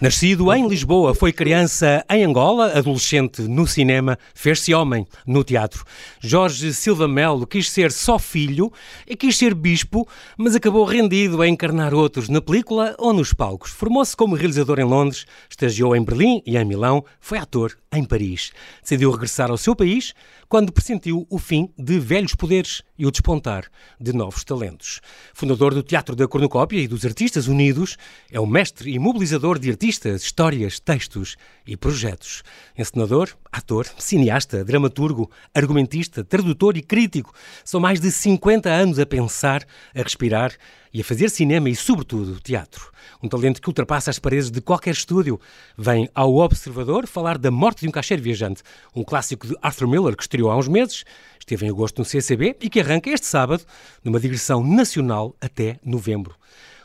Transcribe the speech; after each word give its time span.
Nascido 0.00 0.52
em 0.52 0.68
Lisboa, 0.68 1.12
foi 1.12 1.32
criança 1.32 2.04
em 2.08 2.24
Angola, 2.24 2.78
adolescente 2.78 3.42
no 3.42 3.66
cinema, 3.66 4.16
fez-se 4.32 4.72
homem 4.72 5.04
no 5.26 5.42
teatro. 5.42 5.84
Jorge 6.20 6.72
Silva 6.72 7.08
Melo 7.08 7.44
quis 7.44 7.68
ser 7.68 7.90
só 7.90 8.16
filho 8.16 8.72
e 9.08 9.16
quis 9.16 9.36
ser 9.36 9.54
bispo, 9.54 10.06
mas 10.36 10.54
acabou 10.54 10.84
rendido 10.84 11.42
a 11.42 11.48
encarnar 11.48 11.94
outros 11.94 12.28
na 12.28 12.40
película 12.40 12.94
ou 12.96 13.12
nos 13.12 13.32
palcos. 13.32 13.72
Formou-se 13.72 14.16
como 14.16 14.36
realizador 14.36 14.78
em 14.78 14.84
Londres, 14.84 15.26
estagiou 15.50 15.96
em 15.96 16.04
Berlim 16.04 16.44
e 16.46 16.56
em 16.56 16.64
Milão, 16.64 17.04
foi 17.20 17.38
ator 17.38 17.76
em 17.92 18.04
Paris. 18.04 18.52
Decidiu 18.80 19.10
regressar 19.10 19.50
ao 19.50 19.58
seu 19.58 19.74
país 19.74 20.14
quando 20.48 20.72
pressentiu 20.72 21.26
o 21.28 21.38
fim 21.38 21.70
de 21.76 21.98
velhos 21.98 22.34
poderes 22.34 22.82
e 22.98 23.04
o 23.06 23.10
despontar 23.10 23.66
de 24.00 24.12
novos 24.12 24.42
talentos. 24.44 25.00
Fundador 25.34 25.74
do 25.74 25.82
Teatro 25.82 26.16
da 26.16 26.26
Cornucópia 26.26 26.80
e 26.80 26.88
dos 26.88 27.04
Artistas 27.04 27.48
Unidos, 27.48 27.96
é 28.30 28.40
o 28.40 28.46
mestre 28.46 28.90
e 28.90 28.98
mobilizador 28.98 29.58
de 29.58 29.70
artistas, 29.70 30.22
histórias, 30.22 30.80
textos 30.80 31.36
e 31.66 31.76
projetos. 31.76 32.42
Encenador, 32.76 33.36
ator, 33.52 33.86
cineasta, 33.98 34.64
dramaturgo, 34.64 35.30
argumentista, 35.54 36.24
tradutor 36.24 36.76
e 36.76 36.82
crítico. 36.82 37.34
São 37.64 37.78
mais 37.78 38.00
de 38.00 38.10
50 38.10 38.70
anos 38.70 38.98
a 38.98 39.04
pensar, 39.04 39.66
a 39.94 40.02
respirar 40.02 40.52
e 40.92 41.00
a 41.00 41.04
fazer 41.04 41.28
cinema 41.30 41.68
e, 41.68 41.76
sobretudo, 41.76 42.40
teatro. 42.40 42.90
Um 43.22 43.28
talento 43.28 43.60
que 43.60 43.68
ultrapassa 43.68 44.10
as 44.10 44.18
paredes 44.18 44.50
de 44.50 44.60
qualquer 44.60 44.92
estúdio. 44.92 45.40
Vem 45.76 46.08
ao 46.14 46.34
Observador 46.36 47.06
falar 47.06 47.38
da 47.38 47.50
morte 47.50 47.80
de 47.80 47.88
um 47.88 47.90
caixeiro 47.90 48.22
viajante, 48.22 48.62
um 48.94 49.02
clássico 49.04 49.46
de 49.46 49.56
Arthur 49.62 49.88
Miller 49.88 50.16
que 50.16 50.22
estreou 50.22 50.50
há 50.50 50.56
uns 50.56 50.68
meses, 50.68 51.04
esteve 51.38 51.66
em 51.66 51.70
agosto 51.70 51.98
no 51.98 52.04
CCB 52.04 52.56
e 52.60 52.68
que 52.68 52.80
arranca 52.80 53.10
este 53.10 53.26
sábado 53.26 53.64
numa 54.04 54.20
digressão 54.20 54.62
nacional 54.62 55.34
até 55.40 55.78
novembro. 55.84 56.34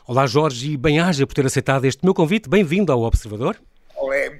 Olá 0.06 0.26
Jorge 0.26 0.72
e 0.72 0.76
bem-aja 0.76 1.26
por 1.26 1.34
ter 1.34 1.46
aceitado 1.46 1.84
este 1.84 2.04
meu 2.04 2.12
convite. 2.12 2.48
Bem-vindo 2.48 2.92
ao 2.92 3.02
Observador. 3.02 3.58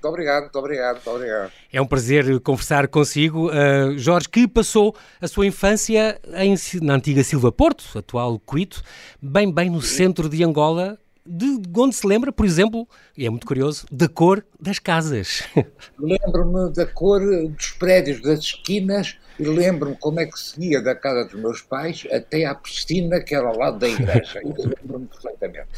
Muito 0.04 0.12
obrigado, 0.12 0.42
muito 0.42 0.58
obrigado, 0.58 0.94
muito 0.96 1.10
obrigado. 1.10 1.52
É 1.72 1.80
um 1.80 1.86
prazer 1.86 2.38
conversar 2.40 2.88
consigo. 2.88 3.48
Uh, 3.48 3.96
Jorge, 3.96 4.28
que 4.28 4.46
passou 4.46 4.94
a 5.18 5.26
sua 5.26 5.46
infância 5.46 6.20
em, 6.34 6.54
na 6.82 6.96
antiga 6.96 7.24
Silva 7.24 7.50
Porto, 7.50 7.98
atual 7.98 8.38
Cuito, 8.38 8.82
bem, 9.20 9.50
bem 9.50 9.70
no 9.70 9.80
centro 9.80 10.28
de 10.28 10.44
Angola, 10.44 10.98
de 11.24 11.58
onde 11.74 11.96
se 11.96 12.06
lembra, 12.06 12.30
por 12.30 12.44
exemplo, 12.44 12.86
e 13.16 13.24
é 13.24 13.30
muito 13.30 13.46
curioso, 13.46 13.86
da 13.90 14.06
cor 14.06 14.44
das 14.60 14.78
casas. 14.78 15.42
Lembro-me 15.98 16.70
da 16.74 16.84
cor 16.84 17.22
dos 17.48 17.70
prédios, 17.70 18.20
das 18.20 18.40
esquinas, 18.40 19.16
e 19.38 19.44
lembro-me 19.44 19.96
como 19.96 20.20
é 20.20 20.26
que 20.26 20.38
seguia 20.38 20.80
da 20.80 20.94
casa 20.94 21.24
dos 21.24 21.40
meus 21.40 21.60
pais 21.60 22.06
até 22.12 22.44
à 22.44 22.54
piscina 22.54 23.20
que 23.20 23.34
era 23.34 23.46
ao 23.46 23.56
lado 23.56 23.78
da 23.78 23.88
igreja. 23.88 24.40
lembro-me 24.44 25.06
perfeitamente. 25.06 25.68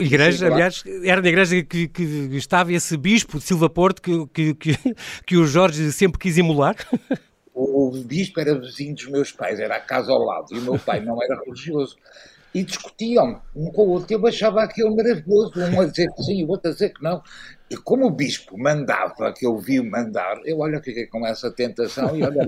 Igreja, 0.00 0.46
aliás, 0.46 0.84
era 1.04 1.20
na 1.20 1.28
igreja 1.28 1.62
que, 1.62 1.88
que, 1.88 2.02
estava 2.36 2.72
esse 2.72 2.96
bispo 2.96 3.38
de 3.38 3.44
Silva 3.44 3.68
Porto 3.68 4.00
que, 4.00 4.54
que, 4.54 4.78
que, 5.26 5.36
o 5.36 5.46
Jorge 5.46 5.90
sempre 5.92 6.18
quis 6.18 6.38
emular. 6.38 6.76
O, 7.54 7.88
o 7.88 7.90
bispo 8.04 8.40
era 8.40 8.58
vizinho 8.58 8.94
dos 8.94 9.08
meus 9.08 9.32
pais, 9.32 9.60
era 9.60 9.76
a 9.76 9.80
casa 9.80 10.12
ao 10.12 10.24
lado, 10.24 10.46
e 10.52 10.58
o 10.58 10.62
meu 10.62 10.78
pai 10.78 11.00
não 11.00 11.22
era 11.22 11.38
religioso 11.44 11.96
e 12.54 12.62
discutiam 12.62 13.40
um 13.54 13.70
com 13.70 13.82
o 13.82 13.90
outro. 13.90 14.14
Eu 14.14 14.26
achava 14.26 14.62
aquilo 14.62 14.94
maravilhoso, 14.94 15.52
um 15.56 15.80
a 15.80 15.86
dizer 15.86 16.08
que 16.12 16.22
sim, 16.22 16.44
o 16.44 16.48
outro 16.48 16.70
a 16.70 16.72
dizer 16.72 16.90
que 16.90 17.02
não. 17.02 17.22
E 17.70 17.76
como 17.76 18.06
o 18.06 18.10
bispo 18.10 18.58
mandava, 18.58 19.32
que 19.32 19.46
eu 19.46 19.56
vi 19.58 19.80
mandar, 19.80 20.40
eu 20.44 20.58
olha, 20.58 20.82
fiquei 20.82 21.06
com 21.06 21.26
essa 21.26 21.50
tentação 21.50 22.16
e 22.16 22.22
olha, 22.22 22.46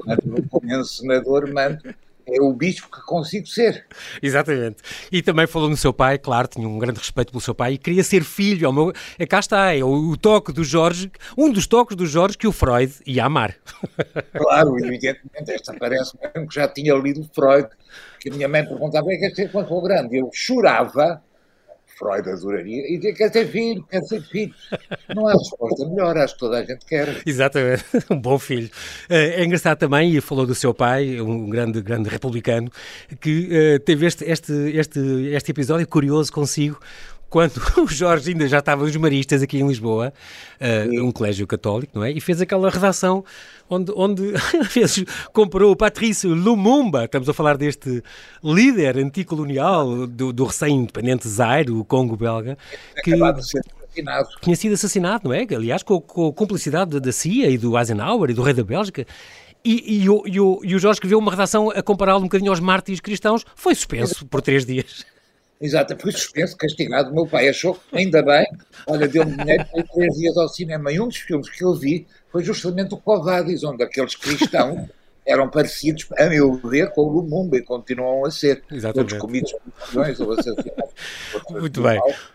como 0.51 0.73
encenador, 0.73 1.53
mando. 1.53 1.95
É 2.27 2.41
o 2.41 2.53
bispo 2.53 2.91
que 2.91 3.03
consigo 3.03 3.47
ser. 3.47 3.87
Exatamente. 4.23 4.77
E 5.13 5.23
também 5.23 5.47
falou 5.47 5.69
no 5.69 5.77
seu 5.77 5.93
pai, 5.93 6.19
claro, 6.19 6.49
tinha 6.49 6.67
um 6.67 6.79
grande 6.79 6.99
respeito 6.99 7.31
pelo 7.31 7.41
seu 7.41 7.55
pai 7.55 7.75
e 7.75 7.79
queria 7.79 8.03
ser 8.03 8.25
filho. 8.25 8.67
Ao 8.67 8.73
meu... 8.73 8.93
é, 9.19 9.27
cá 9.27 9.41
está, 9.41 9.75
é 9.75 9.85
o, 9.85 10.11
o 10.11 10.17
toque 10.17 10.53
do 10.53 10.65
Jorge, 10.65 11.11
um 11.37 11.51
dos 11.51 11.67
toques 11.67 11.97
do 11.97 12.07
Jorge 12.07 12.39
que 12.39 12.47
o 12.47 12.53
Freud 12.53 12.93
ia 13.07 13.25
amar. 13.25 13.55
Claro, 14.35 14.77
evidentemente, 14.79 15.51
esta 15.51 15.73
parece 15.75 16.17
mesmo 16.19 16.49
que 16.49 16.55
já 16.55 16.69
tinha 16.69 16.95
lido 16.95 17.29
Freud 17.35 17.69
que 18.25 18.31
a 18.31 18.33
minha 18.33 18.49
mãe 18.49 18.65
perguntava: 18.65 19.13
é 19.13 19.17
que 19.17 19.29
quer 19.29 19.35
ser 19.35 19.53
quando 19.53 19.69
for 19.69 19.83
grande? 19.83 20.17
Eu 20.17 20.31
chorava, 20.33 21.23
Freud 21.99 22.29
adoraria, 22.29 22.83
e 22.89 22.97
dizia: 22.97 23.15
quer 23.15 23.33
ser 23.33 23.47
filho, 23.47 23.85
quer 23.85 24.03
ser 24.03 24.23
filho. 24.23 24.55
Não 25.15 25.27
há 25.29 25.33
resposta 25.33 25.89
melhor, 25.89 26.17
acho 26.17 26.35
que 26.35 26.41
toda 26.41 26.59
a 26.59 26.65
gente 26.65 26.85
quer. 26.87 27.23
Exatamente, 27.25 27.85
um 28.11 28.21
bom 28.21 28.39
filho. 28.39 28.71
Eh, 29.09 29.41
é 29.41 29.45
engraçado 29.45 29.79
também, 29.79 30.15
e 30.15 30.21
falou 30.21 30.47
do 30.47 30.55
seu 30.55 30.75
pai, 30.75 31.21
um 31.21 31.49
grande, 31.49 31.81
grande 31.81 32.09
republicano, 32.09 32.71
que 33.21 33.49
uh, 33.77 33.81
teve 33.81 34.07
este, 34.07 34.25
este, 34.25 34.53
este, 34.53 35.01
este 35.33 35.51
episódio 35.51 35.87
curioso 35.87 36.33
consigo, 36.33 36.79
quando 37.35 37.61
o 37.83 37.89
Jorge 37.89 38.31
ainda 38.31 38.47
já 38.47 38.61
estava 38.61 38.85
nos 38.85 38.95
Maristas 38.95 39.43
aqui 39.43 39.59
em 39.59 39.67
Lisboa, 39.67 40.13
uh, 40.61 41.05
um 41.05 41.11
colégio 41.11 41.49
católico, 41.49 41.99
não 41.99 42.05
é? 42.05 42.13
E 42.13 42.21
fez 42.21 42.41
aquela 42.41 42.71
redação 42.71 43.25
onde, 43.69 43.93
onde 43.97 44.33
às 44.61 44.73
vezes 44.73 45.05
comparou 45.33 45.75
Patrício 45.75 46.33
Lumumba, 46.33 47.07
estamos 47.07 47.29
a 47.29 47.35
falar 47.35 47.57
deste 47.57 48.05
líder 48.41 48.99
anticolonial 48.99 50.07
do, 50.07 50.33
do 50.33 50.45
recém-independente 50.45 51.27
Zaire, 51.27 51.73
o 51.73 51.85
Congo 51.85 52.17
belga, 52.17 52.57
que 53.03 53.13
assassinado. 53.15 54.29
tinha 54.41 54.55
sido 54.55 54.75
assassinado, 54.75 55.29
não 55.29 55.35
é? 55.35 55.45
Aliás, 55.53 55.83
com, 55.83 56.01
com 56.01 56.29
a 56.29 56.33
cumplicidade 56.33 57.01
da 57.01 57.11
CIA 57.11 57.51
e 57.51 57.59
do 57.59 57.77
Eisenhower 57.77 58.31
e 58.31 58.35
do 58.35 58.43
rei 58.43 58.55
da 58.55 58.63
Bélgica. 58.63 59.05
E, 59.65 60.03
e, 60.03 60.09
o, 60.09 60.23
e, 60.25 60.39
o, 60.39 60.61
e 60.63 60.77
o 60.77 60.79
Jorge 60.79 61.01
viu 61.03 61.19
uma 61.19 61.33
redação 61.33 61.71
a 61.71 61.83
compará-lo 61.83 62.21
um 62.21 62.25
bocadinho 62.25 62.53
aos 62.53 62.61
mártires 62.61 63.01
cristãos 63.01 63.45
foi 63.57 63.75
suspenso 63.75 64.25
por 64.27 64.41
três 64.41 64.65
dias. 64.65 65.05
Exato, 65.65 65.97
fui 65.99 66.13
suspenso, 66.13 66.55
castigado. 66.59 67.11
O 67.11 67.15
meu 67.15 67.27
pai 67.27 67.49
achou, 67.49 67.81
ainda 67.91 68.23
bem, 68.23 68.47
olha, 68.87 69.09
deu-me 69.09 69.35
dinheiro 69.35 69.65
para 69.73 69.83
três 69.83 70.15
dias 70.15 70.37
ao 70.37 70.47
cinema. 70.47 70.93
E 70.93 71.01
um 71.01 71.09
dos 71.09 71.17
filmes 71.17 71.49
que 71.49 71.65
eu 71.65 71.75
vi 71.75 72.07
foi 72.31 72.45
justamente 72.45 72.93
o 72.93 72.99
Covadis, 72.99 73.65
onde 73.65 73.83
aqueles 73.83 74.15
cristãos 74.15 74.87
eram 75.27 75.49
parecidos, 75.49 76.07
a 76.19 76.27
meu 76.27 76.53
ver, 76.53 76.91
com 76.91 77.01
o 77.01 77.09
Lumumba 77.09 77.57
e 77.57 77.63
continuam 77.63 78.27
a 78.27 78.31
ser. 78.31 78.63
Exatamente. 78.71 79.09
Todos 79.09 79.23
comidos 79.23 79.53
por 79.91 80.27
ou 80.27 80.33
assassinados. 80.33 80.93
Muito 81.49 81.83
bem. 81.83 81.99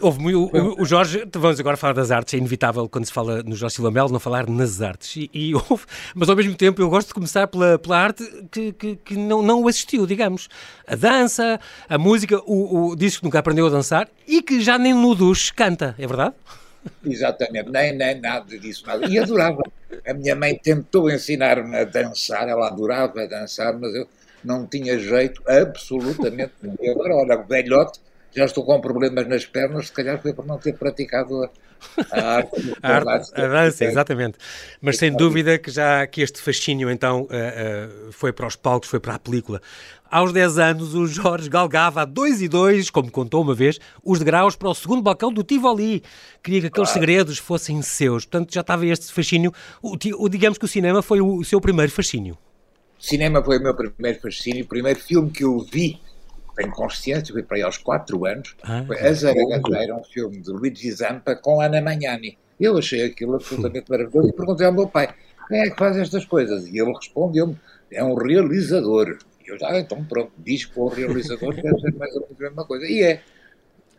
Houve 0.00 0.20
muito, 0.20 0.54
o, 0.54 0.82
o, 0.82 0.84
Jorge, 0.84 1.26
vamos 1.34 1.58
agora 1.58 1.76
falar 1.76 1.94
das 1.94 2.10
artes, 2.10 2.34
é 2.34 2.36
inevitável 2.36 2.88
quando 2.88 3.06
se 3.06 3.12
fala 3.12 3.42
no 3.42 3.56
Jorge 3.56 3.76
Silva 3.76 3.90
Melo 3.90 4.10
não 4.10 4.20
falar 4.20 4.48
nas 4.48 4.82
artes, 4.82 5.16
e, 5.16 5.30
e 5.32 5.54
houve, 5.54 5.84
mas 6.14 6.28
ao 6.28 6.36
mesmo 6.36 6.54
tempo 6.54 6.82
eu 6.82 6.90
gosto 6.90 7.08
de 7.08 7.14
começar 7.14 7.46
pela, 7.46 7.78
pela 7.78 7.98
arte 7.98 8.24
que, 8.50 8.72
que, 8.72 8.96
que 8.96 9.16
não, 9.16 9.40
não 9.40 9.66
assistiu, 9.66 10.06
digamos. 10.06 10.48
A 10.86 10.94
dança, 10.94 11.58
a 11.88 11.96
música, 11.96 12.38
o, 12.44 12.90
o 12.90 12.96
disco 12.96 13.20
que 13.20 13.24
nunca 13.24 13.38
aprendeu 13.38 13.66
a 13.66 13.70
dançar 13.70 14.08
e 14.26 14.42
que 14.42 14.60
já 14.60 14.78
nem 14.78 14.92
no 14.92 15.14
duche 15.14 15.52
canta, 15.52 15.94
é 15.98 16.06
verdade? 16.06 16.34
Exatamente, 17.04 17.70
nem, 17.70 17.96
nem 17.96 18.20
nada 18.20 18.58
disso, 18.58 18.84
nada. 18.86 19.06
E 19.06 19.18
adorava. 19.18 19.62
A 20.06 20.14
minha 20.14 20.36
mãe 20.36 20.54
tentou 20.54 21.10
ensinar-me 21.10 21.74
a 21.76 21.84
dançar, 21.84 22.48
ela 22.48 22.68
adorava 22.68 23.26
dançar, 23.26 23.76
mas 23.78 23.94
eu 23.94 24.06
não 24.44 24.66
tinha 24.66 24.98
jeito 24.98 25.42
absolutamente 25.48 26.52
nenhum. 26.62 26.92
Agora, 26.92 27.16
olha, 27.16 27.36
velhote, 27.36 28.00
já 28.36 28.44
estou 28.44 28.64
com 28.64 28.78
problemas 28.80 29.26
nas 29.26 29.46
pernas, 29.46 29.86
se 29.86 29.92
calhar 29.92 30.20
foi 30.20 30.34
por 30.34 30.44
não 30.44 30.58
ter 30.58 30.74
praticado 30.74 31.42
a, 31.42 31.50
a 32.12 32.36
arte. 32.36 32.76
a, 32.82 32.96
arte 32.96 33.40
a 33.40 33.48
dança, 33.48 33.84
exatamente. 33.86 34.36
Mas 34.80 34.98
sem 34.98 35.10
dúvida 35.10 35.58
que 35.58 35.70
já 35.70 36.06
que 36.06 36.20
este 36.20 36.40
fascínio 36.42 36.90
então 36.90 37.22
uh, 37.22 38.08
uh, 38.08 38.12
foi 38.12 38.32
para 38.32 38.46
os 38.46 38.54
palcos, 38.54 38.90
foi 38.90 39.00
para 39.00 39.14
a 39.14 39.18
película. 39.18 39.60
Aos 40.10 40.32
10 40.32 40.58
anos, 40.58 40.94
o 40.94 41.06
Jorge 41.06 41.48
galgava 41.48 42.02
a 42.02 42.04
dois 42.04 42.40
e 42.42 42.46
dois, 42.46 42.90
como 42.90 43.10
contou 43.10 43.42
uma 43.42 43.54
vez, 43.54 43.80
os 44.04 44.18
degraus 44.18 44.54
para 44.54 44.68
o 44.68 44.74
segundo 44.74 45.02
balcão 45.02 45.32
do 45.32 45.42
Tivoli. 45.42 46.02
Queria 46.42 46.60
que 46.60 46.66
aqueles 46.66 46.90
claro. 46.90 47.00
segredos 47.00 47.38
fossem 47.38 47.80
seus. 47.82 48.24
Portanto, 48.24 48.52
já 48.52 48.60
estava 48.60 48.86
este 48.86 49.10
fascínio. 49.12 49.52
O, 49.82 49.96
o, 50.18 50.28
digamos 50.28 50.58
que 50.58 50.64
o 50.64 50.68
cinema 50.68 51.02
foi 51.02 51.20
o, 51.20 51.38
o 51.38 51.44
seu 51.44 51.60
primeiro 51.60 51.90
fascínio. 51.90 52.36
O 52.98 53.02
cinema 53.02 53.42
foi 53.42 53.58
o 53.58 53.62
meu 53.62 53.74
primeiro 53.74 54.20
fascínio. 54.20 54.64
O 54.64 54.68
primeiro 54.68 55.00
filme 55.00 55.30
que 55.30 55.42
eu 55.42 55.58
vi 55.58 55.98
tenho 56.56 56.72
consciência, 56.72 57.32
foi 57.32 57.42
para 57.42 57.58
aí 57.58 57.62
aos 57.62 57.78
4 57.78 58.24
anos, 58.24 58.56
ah, 58.62 58.82
foi 58.86 58.98
A 58.98 59.12
Zaragateira, 59.12 59.94
um 59.94 60.02
filme 60.02 60.40
de 60.40 60.50
Luigi 60.50 60.90
Zampa 60.90 61.36
com 61.36 61.60
Ana 61.60 61.80
Magnani. 61.80 62.38
Eu 62.58 62.78
achei 62.78 63.04
aquilo 63.04 63.34
absolutamente 63.34 63.90
maravilhoso 63.90 64.28
e 64.28 64.32
perguntei 64.32 64.66
ao 64.66 64.72
meu 64.72 64.88
pai, 64.88 65.14
quem 65.48 65.60
é 65.60 65.70
que 65.70 65.76
faz 65.76 65.96
estas 65.96 66.24
coisas? 66.24 66.66
E 66.66 66.78
ele 66.78 66.92
respondeu-me, 66.92 67.56
é 67.92 68.02
um 68.02 68.14
realizador. 68.14 69.18
E 69.46 69.50
eu 69.50 69.58
já, 69.58 69.68
ah, 69.68 69.78
então 69.78 70.02
pronto, 70.04 70.32
diz 70.38 70.64
que 70.64 70.80
o 70.80 70.88
realizador 70.88 71.54
deve 71.54 71.78
ser 71.80 71.94
mais 71.94 72.14
ou 72.14 72.22
menos 72.22 72.40
a 72.40 72.44
mesma 72.44 72.64
coisa. 72.64 72.86
E 72.86 73.02
é. 73.02 73.22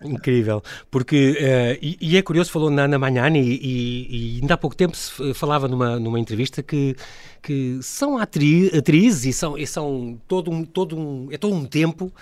Incrível, 0.04 0.62
porque, 0.92 1.32
uh, 1.32 1.80
e, 1.82 1.98
e, 2.00 2.18
é 2.18 2.22
curioso, 2.22 2.52
falou 2.52 2.70
na 2.70 2.84
Ana 2.84 3.00
Magnani 3.00 3.42
e, 3.42 4.36
e, 4.36 4.40
ainda 4.42 4.54
há 4.54 4.58
pouco 4.58 4.76
tempo 4.76 4.96
se 4.96 5.34
falava 5.34 5.68
numa, 5.68 6.00
numa 6.00 6.20
entrevista 6.20 6.62
que, 6.62 6.96
que 7.42 7.80
são 7.82 8.18
atri, 8.18 8.68
atrizes 8.78 9.26
e 9.26 9.34
são, 9.34 9.58
e 9.58 9.66
são 9.66 10.20
todo, 10.28 10.52
um, 10.52 10.64
todo 10.64 10.96
um, 10.96 11.28
é 11.32 11.38
todo 11.38 11.56
um 11.56 11.66
tempo 11.66 12.14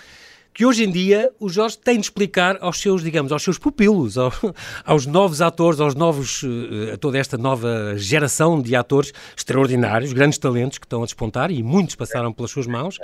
que 0.56 0.64
hoje 0.64 0.84
em 0.84 0.90
dia 0.90 1.30
o 1.38 1.50
Jorge 1.50 1.76
tem 1.76 1.96
de 1.96 2.06
explicar 2.06 2.56
aos 2.62 2.80
seus, 2.80 3.02
digamos, 3.02 3.30
aos 3.30 3.42
seus 3.42 3.58
pupilos, 3.58 4.16
aos, 4.16 4.34
aos 4.86 5.04
novos 5.04 5.42
atores, 5.42 5.78
aos 5.78 5.94
novos, 5.94 6.42
a 6.42 6.94
eh, 6.94 6.96
toda 6.96 7.18
esta 7.18 7.36
nova 7.36 7.92
geração 7.98 8.62
de 8.62 8.74
atores 8.74 9.12
extraordinários, 9.36 10.14
grandes 10.14 10.38
talentos 10.38 10.78
que 10.78 10.86
estão 10.86 11.02
a 11.02 11.04
despontar 11.04 11.50
e 11.50 11.62
muitos 11.62 11.94
passaram 11.94 12.32
pelas 12.32 12.50
suas 12.50 12.66
mãos. 12.66 12.98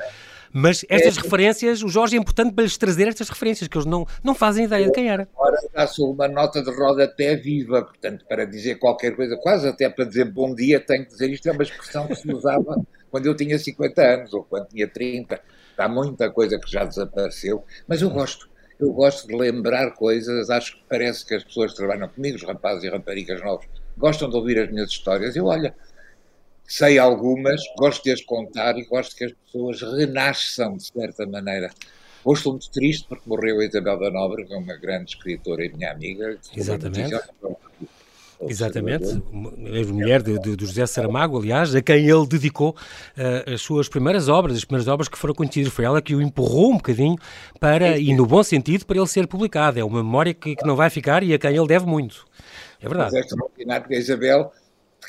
Mas 0.52 0.84
estas 0.88 1.16
é, 1.16 1.20
referências, 1.20 1.82
o 1.82 1.88
Jorge 1.88 2.16
é 2.16 2.18
importante 2.18 2.52
para 2.52 2.64
lhes 2.64 2.76
trazer 2.76 3.08
estas 3.08 3.28
referências, 3.28 3.66
que 3.68 3.76
eles 3.76 3.86
não, 3.86 4.06
não 4.22 4.34
fazem 4.34 4.66
ideia 4.66 4.86
de 4.86 4.92
quem 4.92 5.08
era. 5.08 5.26
Ora, 5.34 5.56
já 5.74 5.86
sou 5.86 6.12
uma 6.12 6.28
nota 6.28 6.62
de 6.62 6.70
roda 6.70 7.04
até 7.04 7.34
viva, 7.36 7.82
portanto, 7.82 8.24
para 8.28 8.44
dizer 8.44 8.76
qualquer 8.78 9.16
coisa, 9.16 9.36
quase 9.36 9.66
até 9.66 9.88
para 9.88 10.04
dizer 10.04 10.26
bom 10.26 10.54
dia, 10.54 10.78
tenho 10.78 11.04
que 11.04 11.12
dizer 11.12 11.30
isto, 11.30 11.48
é 11.48 11.52
uma 11.52 11.62
expressão 11.62 12.06
que 12.06 12.16
se 12.16 12.30
usava 12.30 12.82
quando 13.10 13.26
eu 13.26 13.34
tinha 13.34 13.58
50 13.58 14.02
anos 14.02 14.34
ou 14.34 14.44
quando 14.44 14.68
tinha 14.68 14.86
30. 14.86 15.40
Há 15.78 15.88
muita 15.88 16.30
coisa 16.30 16.58
que 16.60 16.70
já 16.70 16.84
desapareceu, 16.84 17.64
mas 17.88 18.02
eu 18.02 18.10
gosto. 18.10 18.50
Eu 18.78 18.92
gosto 18.92 19.28
de 19.28 19.34
lembrar 19.36 19.92
coisas, 19.92 20.50
acho 20.50 20.76
que 20.76 20.82
parece 20.88 21.24
que 21.24 21.34
as 21.34 21.44
pessoas 21.44 21.70
que 21.70 21.76
trabalham 21.76 22.08
comigo, 22.08 22.36
os 22.36 22.42
rapazes 22.42 22.82
e 22.82 22.88
raparigas 22.88 23.40
novos, 23.40 23.66
gostam 23.96 24.28
de 24.28 24.36
ouvir 24.36 24.58
as 24.58 24.70
minhas 24.70 24.90
histórias. 24.90 25.36
Eu, 25.36 25.46
olha, 25.46 25.74
sei 26.66 26.98
algumas, 26.98 27.60
gosto 27.78 28.04
de 28.04 28.12
as 28.12 28.22
contar 28.22 28.76
e 28.78 28.84
gosto 28.84 29.16
que 29.16 29.24
as 29.24 29.32
pessoas 29.32 29.82
renasçam 29.82 30.76
de 30.76 30.86
certa 30.86 31.26
maneira. 31.26 31.70
Hoje 32.24 32.38
estou 32.38 32.52
muito 32.52 32.70
triste 32.70 33.06
porque 33.08 33.28
morreu 33.28 33.60
a 33.60 33.64
Isabel 33.64 33.98
da 33.98 34.10
Nobre, 34.10 34.44
que 34.44 34.54
é 34.54 34.56
uma 34.56 34.76
grande 34.76 35.10
escritora 35.10 35.64
e 35.64 35.72
minha 35.72 35.90
amiga. 35.90 36.38
Exatamente. 36.56 37.14
Exatamente, 38.48 39.22
ex-mulher 39.66 40.20
de, 40.20 40.38
de, 40.38 40.56
de, 40.56 40.66
José 40.66 40.84
Saramago, 40.84 41.38
aliás, 41.38 41.74
a 41.76 41.80
quem 41.80 42.08
ele 42.08 42.26
dedicou 42.26 42.70
uh, 42.70 43.52
as 43.52 43.62
suas 43.62 43.88
primeiras 43.88 44.28
obras, 44.28 44.56
as 44.56 44.64
primeiras 44.64 44.88
obras 44.88 45.08
que 45.08 45.16
foram 45.16 45.32
conhecidas. 45.32 45.72
Foi 45.72 45.84
ela 45.84 46.02
que 46.02 46.14
o 46.14 46.20
empurrou 46.20 46.72
um 46.72 46.76
bocadinho 46.76 47.16
para, 47.60 47.98
e 47.98 48.12
no 48.14 48.26
bom 48.26 48.42
sentido, 48.42 48.84
para 48.84 48.96
ele 48.96 49.06
ser 49.06 49.28
publicado. 49.28 49.78
É 49.78 49.84
uma 49.84 50.02
memória 50.02 50.34
que, 50.34 50.56
que 50.56 50.66
não 50.66 50.74
vai 50.74 50.90
ficar 50.90 51.22
e 51.22 51.32
a 51.32 51.38
quem 51.38 51.54
ele 51.54 51.66
deve 51.68 51.86
muito. 51.86 52.24
É 52.80 52.88
verdade. 52.88 53.12
Mas 53.12 53.14
é 53.14 53.20
extraordinário 53.20 53.82
porque 53.82 53.94
a 53.94 53.98
Isabel 53.98 54.52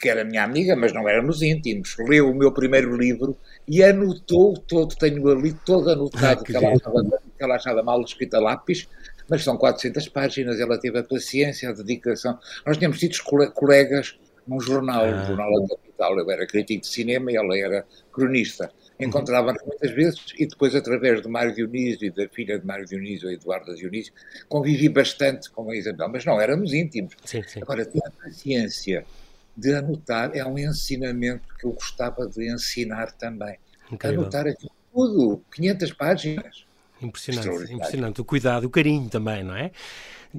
que 0.04 0.10
era 0.10 0.26
minha 0.26 0.44
amiga, 0.44 0.76
mas 0.76 0.92
não 0.92 1.08
éramos 1.08 1.42
íntimos, 1.42 1.96
leu 1.98 2.30
o 2.30 2.36
meu 2.36 2.52
primeiro 2.52 2.94
livro 2.94 3.38
e 3.66 3.82
anotou 3.82 4.54
todo, 4.58 4.94
tenho 4.98 5.26
ali 5.30 5.54
todo 5.66 5.90
anotado 5.90 6.42
ah, 6.42 6.44
que, 6.44 6.54
ela 6.54 6.74
achava, 6.74 7.04
que 7.38 7.44
ela 7.44 7.56
achava 7.56 7.84
mal 7.84 8.02
escrita 8.02 8.36
a 8.36 8.42
lápis, 8.42 8.90
mas 9.30 9.46
são 9.46 9.56
400 9.56 10.10
páginas, 10.10 10.60
ela 10.60 10.78
teve 10.78 11.00
a 11.00 11.04
paciência, 11.04 11.70
a 11.70 11.72
dedicação. 11.72 12.38
Nós 12.66 12.76
tínhamos 12.76 13.00
tido 13.00 13.16
colegas 13.54 14.20
num 14.46 14.60
jornal, 14.60 15.06
ah. 15.06 15.24
Jornal 15.26 15.62
da 15.62 15.78
Capital, 15.78 16.20
eu 16.20 16.30
era 16.30 16.46
crítico 16.46 16.82
de 16.82 16.88
cinema 16.88 17.32
e 17.32 17.38
ela 17.38 17.58
era 17.58 17.86
cronista. 18.12 18.66
Uhum. 19.00 19.08
Encontrávamos 19.08 19.62
muitas 19.66 19.92
vezes 19.92 20.20
e 20.38 20.46
depois, 20.46 20.76
através 20.76 21.22
de 21.22 21.30
Mário 21.30 21.56
Dionísio 21.56 22.08
e 22.08 22.12
da 22.12 22.28
filha 22.28 22.60
de 22.60 22.66
Mário 22.66 22.86
Dionísio, 22.86 23.30
a 23.30 23.34
Eduarda 23.34 23.74
Dionísio, 23.74 24.12
convivi 24.50 24.90
bastante 24.90 25.50
com 25.50 25.72
a 25.72 25.78
Isabel, 25.78 26.10
mas 26.10 26.26
não 26.26 26.42
éramos 26.42 26.74
íntimos. 26.74 27.16
Sim, 27.24 27.42
sim. 27.44 27.62
Agora, 27.62 27.86
ter 27.86 28.02
a 28.06 28.12
paciência 28.12 29.06
de 29.56 29.74
anotar 29.74 30.32
é 30.34 30.46
um 30.46 30.58
ensinamento 30.58 31.48
que 31.60 31.66
eu 31.66 31.72
gostava 31.72 32.28
de 32.28 32.52
ensinar 32.52 33.12
também. 33.12 33.58
Incrível. 33.92 34.22
Anotar 34.22 34.48
aqui 34.48 34.68
tudo, 34.92 35.42
500 35.54 35.94
páginas. 35.94 36.66
Impressionante, 37.02 37.74
impressionante. 37.74 38.22
O 38.22 38.26
cuidado, 38.26 38.66
o 38.66 38.70
carinho 38.70 39.10
também, 39.10 39.44
não 39.44 39.56
é? 39.56 39.72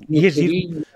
E, 0.08 0.20
e 0.20 0.26
agir... 0.26 0.43
carinho, 0.43 0.87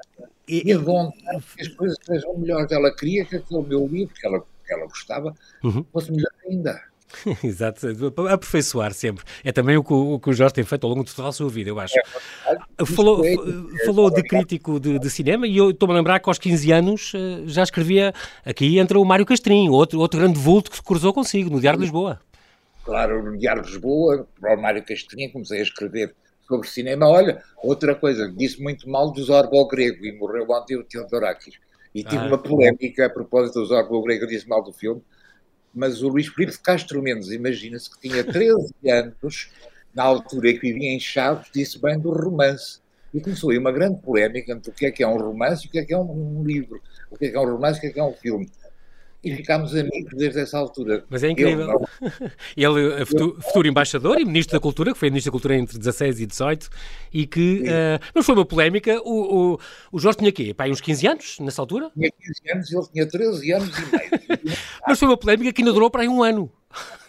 e 0.48 0.72
a 0.72 0.78
vontade 0.78 1.44
que 1.54 1.62
as 1.62 1.68
coisas 1.68 1.98
sejam 2.02 2.38
melhores. 2.38 2.72
Ela 2.72 2.94
queria 2.94 3.24
que 3.24 3.36
aquele 3.36 3.62
meu 3.62 3.86
livro, 3.86 4.14
que 4.14 4.26
ela, 4.26 4.40
que 4.40 4.72
ela 4.72 4.86
gostava, 4.86 5.34
uhum. 5.62 5.84
fosse 5.92 6.10
melhor 6.10 6.32
ainda. 6.48 6.82
Exato, 7.42 7.86
aperfeiçoar 8.28 8.92
sempre. 8.92 9.24
É 9.44 9.52
também 9.52 9.76
o 9.76 9.84
que, 9.84 9.92
o 9.92 10.18
que 10.18 10.30
o 10.30 10.32
Jorge 10.32 10.54
tem 10.54 10.64
feito 10.64 10.84
ao 10.84 10.90
longo 10.90 11.04
de 11.04 11.14
toda 11.14 11.28
a 11.28 11.32
sua 11.32 11.48
vida, 11.48 11.70
eu 11.70 11.78
acho. 11.80 11.94
É, 11.98 12.84
falou, 12.84 13.24
é, 13.24 13.34
falou 13.84 14.10
de 14.10 14.22
crítico 14.22 14.78
de, 14.78 14.98
de 14.98 15.10
cinema 15.10 15.46
e 15.46 15.56
eu 15.56 15.70
estou-me 15.70 15.94
a 15.94 15.96
lembrar 15.96 16.20
que 16.20 16.28
aos 16.28 16.38
15 16.38 16.72
anos 16.72 17.12
eh, 17.14 17.42
já 17.46 17.62
escrevia. 17.62 18.12
Aqui 18.44 18.78
entra 18.78 18.98
o 18.98 19.04
Mário 19.04 19.24
Castrinho, 19.24 19.72
outro, 19.72 19.98
outro 19.98 20.20
grande 20.20 20.38
vulto 20.38 20.70
que 20.70 20.76
se 20.76 20.82
cruzou 20.82 21.12
consigo, 21.12 21.50
no 21.50 21.60
Diário 21.60 21.78
de 21.78 21.84
Lisboa. 21.84 22.20
Claro, 22.84 23.22
no 23.22 23.36
Diário 23.36 23.62
de 23.62 23.68
Lisboa, 23.68 24.26
para 24.40 24.56
o 24.56 24.62
Mário 24.62 24.84
Castrinho, 24.84 25.32
comecei 25.32 25.60
a 25.60 25.62
escrever 25.62 26.14
sobre 26.46 26.68
cinema. 26.68 27.08
Olha, 27.08 27.42
outra 27.62 27.94
coisa, 27.94 28.30
disse 28.30 28.62
muito 28.62 28.88
mal 28.88 29.10
do 29.10 29.22
Zorbo 29.22 29.66
grego 29.66 30.04
e 30.04 30.12
morreu 30.18 30.46
ontem 30.50 30.76
o 30.76 30.84
Teodorakis. 30.84 31.54
E 31.94 32.04
tive 32.04 32.22
ah. 32.24 32.26
uma 32.26 32.38
polémica 32.38 33.06
a 33.06 33.10
propósito 33.10 33.60
do 33.60 33.66
Zorbo 33.66 34.02
grego, 34.02 34.26
disse 34.26 34.48
mal 34.48 34.62
do 34.62 34.72
filme 34.72 35.02
mas 35.78 36.02
o 36.02 36.08
Luís 36.08 36.26
Filipe 36.26 36.52
de 36.52 36.58
Castro 36.58 37.00
Mendes, 37.00 37.30
imagina-se 37.30 37.88
que 37.88 38.08
tinha 38.08 38.24
13 38.24 38.74
anos, 38.90 39.48
na 39.94 40.02
altura 40.02 40.52
que 40.52 40.60
vivia 40.60 40.92
em 40.92 41.00
Chaves, 41.00 41.48
disse 41.54 41.80
bem 41.80 41.98
do 41.98 42.10
romance. 42.10 42.80
E 43.14 43.20
começou 43.20 43.50
aí 43.50 43.58
uma 43.58 43.72
grande 43.72 44.00
polémica 44.02 44.52
entre 44.52 44.70
o 44.70 44.74
que 44.74 44.84
é 44.84 44.90
que 44.90 45.02
é 45.02 45.08
um 45.08 45.16
romance 45.16 45.64
e 45.64 45.68
o 45.68 45.70
que 45.70 45.78
é 45.78 45.84
que 45.84 45.94
é 45.94 45.98
um, 45.98 46.42
livro, 46.44 46.80
o 47.10 47.16
que 47.16 47.26
é 47.26 47.30
que 47.30 47.36
é 47.36 47.40
um 47.40 47.50
romance 47.50 47.76
e 47.76 47.78
o 47.78 47.80
que 47.80 47.86
é 47.86 47.90
que 47.92 48.00
é 48.00 48.04
um 48.04 48.12
filme 48.12 48.50
e 49.22 49.34
ficámos 49.34 49.74
amigos 49.74 50.12
desde 50.16 50.40
essa 50.40 50.58
altura. 50.58 51.04
Mas 51.10 51.24
é 51.24 51.30
incrível. 51.30 51.80
Ele, 52.56 53.02
é 53.02 53.04
futuro, 53.04 53.40
futuro, 53.42 53.68
embaixador 53.68 54.20
e 54.20 54.24
ministro 54.24 54.56
da 54.56 54.60
Cultura, 54.60 54.92
que 54.92 54.98
foi 54.98 55.10
ministro 55.10 55.30
da 55.30 55.32
Cultura 55.32 55.56
entre 55.56 55.78
16 55.78 56.20
e 56.20 56.26
18, 56.26 56.70
e 57.12 57.26
que. 57.26 57.62
Uh, 57.62 58.04
mas 58.14 58.24
foi 58.24 58.34
uma 58.34 58.46
polémica. 58.46 59.00
O, 59.02 59.54
o, 59.54 59.60
o 59.92 59.98
Jorge 59.98 60.18
tinha 60.18 60.32
quê? 60.32 60.54
Pai, 60.54 60.70
uns 60.70 60.80
15 60.80 61.06
anos 61.06 61.38
nessa 61.40 61.60
altura? 61.60 61.90
Tinha 61.94 62.10
15 62.10 62.52
anos, 62.52 62.72
ele 62.72 62.86
tinha 62.92 63.06
13 63.06 63.52
anos 63.52 63.78
e 63.78 63.96
meio. 63.96 64.56
mas 64.86 64.98
foi 64.98 65.08
uma 65.08 65.16
polémica 65.16 65.52
que 65.52 65.62
ainda 65.62 65.72
durou 65.72 65.90
para 65.90 66.02
aí 66.02 66.08
um 66.08 66.22
ano. 66.22 66.50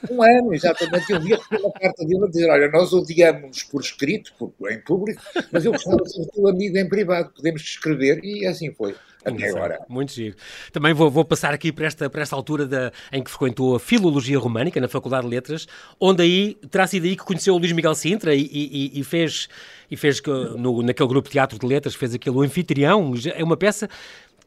Um 0.09 0.23
ano, 0.23 0.53
exatamente. 0.53 1.11
Eu 1.11 1.19
vi 1.19 1.33
uma 1.33 1.71
carta 1.73 2.05
dele 2.05 2.23
a 2.23 2.27
dizer: 2.27 2.49
Olha, 2.49 2.71
nós 2.71 2.93
odiamos 2.93 3.63
por 3.63 3.81
escrito, 3.81 4.33
por, 4.37 4.71
em 4.71 4.81
público, 4.81 5.21
mas 5.51 5.65
eu 5.65 5.71
gostava 5.73 5.97
de 5.97 6.11
ser 6.11 6.25
teu 6.27 6.47
amigo 6.47 6.77
em 6.77 6.87
privado, 6.87 7.31
podemos 7.35 7.61
escrever, 7.61 8.23
e 8.23 8.47
assim 8.47 8.73
foi. 8.73 8.95
Até 9.23 9.49
agora. 9.49 9.79
Muito 9.89 10.13
giro. 10.13 10.35
Também 10.71 10.93
vou, 10.93 11.11
vou, 11.11 11.25
passar 11.25 11.53
aqui 11.53 11.71
para 11.71 11.85
esta, 11.85 12.09
para 12.09 12.21
esta 12.21 12.35
altura 12.35 12.65
da, 12.65 12.91
em 13.11 13.21
que 13.21 13.29
frequentou 13.29 13.75
a 13.75 13.79
Filologia 13.79 14.39
Românica 14.39 14.79
na 14.79 14.87
Faculdade 14.87 15.23
de 15.23 15.29
Letras, 15.29 15.67
onde 15.99 16.23
aí 16.23 16.55
terá 16.71 16.87
sido 16.87 17.05
aí 17.05 17.15
que 17.15 17.23
conheceu 17.23 17.53
o 17.53 17.57
Luís 17.57 17.71
Miguel 17.71 17.95
Sintra 17.95 18.33
e, 18.33 18.49
e, 18.51 18.99
e 18.99 19.03
fez, 19.03 19.49
e 19.91 19.97
fez 19.97 20.21
no, 20.57 20.81
naquele 20.81 21.09
grupo 21.09 21.27
de 21.27 21.33
teatro 21.33 21.59
de 21.59 21.65
letras, 21.65 21.95
fez 21.95 22.13
aquele 22.13 22.35
O 22.35 22.41
Anfitrião, 22.41 23.13
é 23.35 23.43
uma 23.43 23.57
peça 23.57 23.89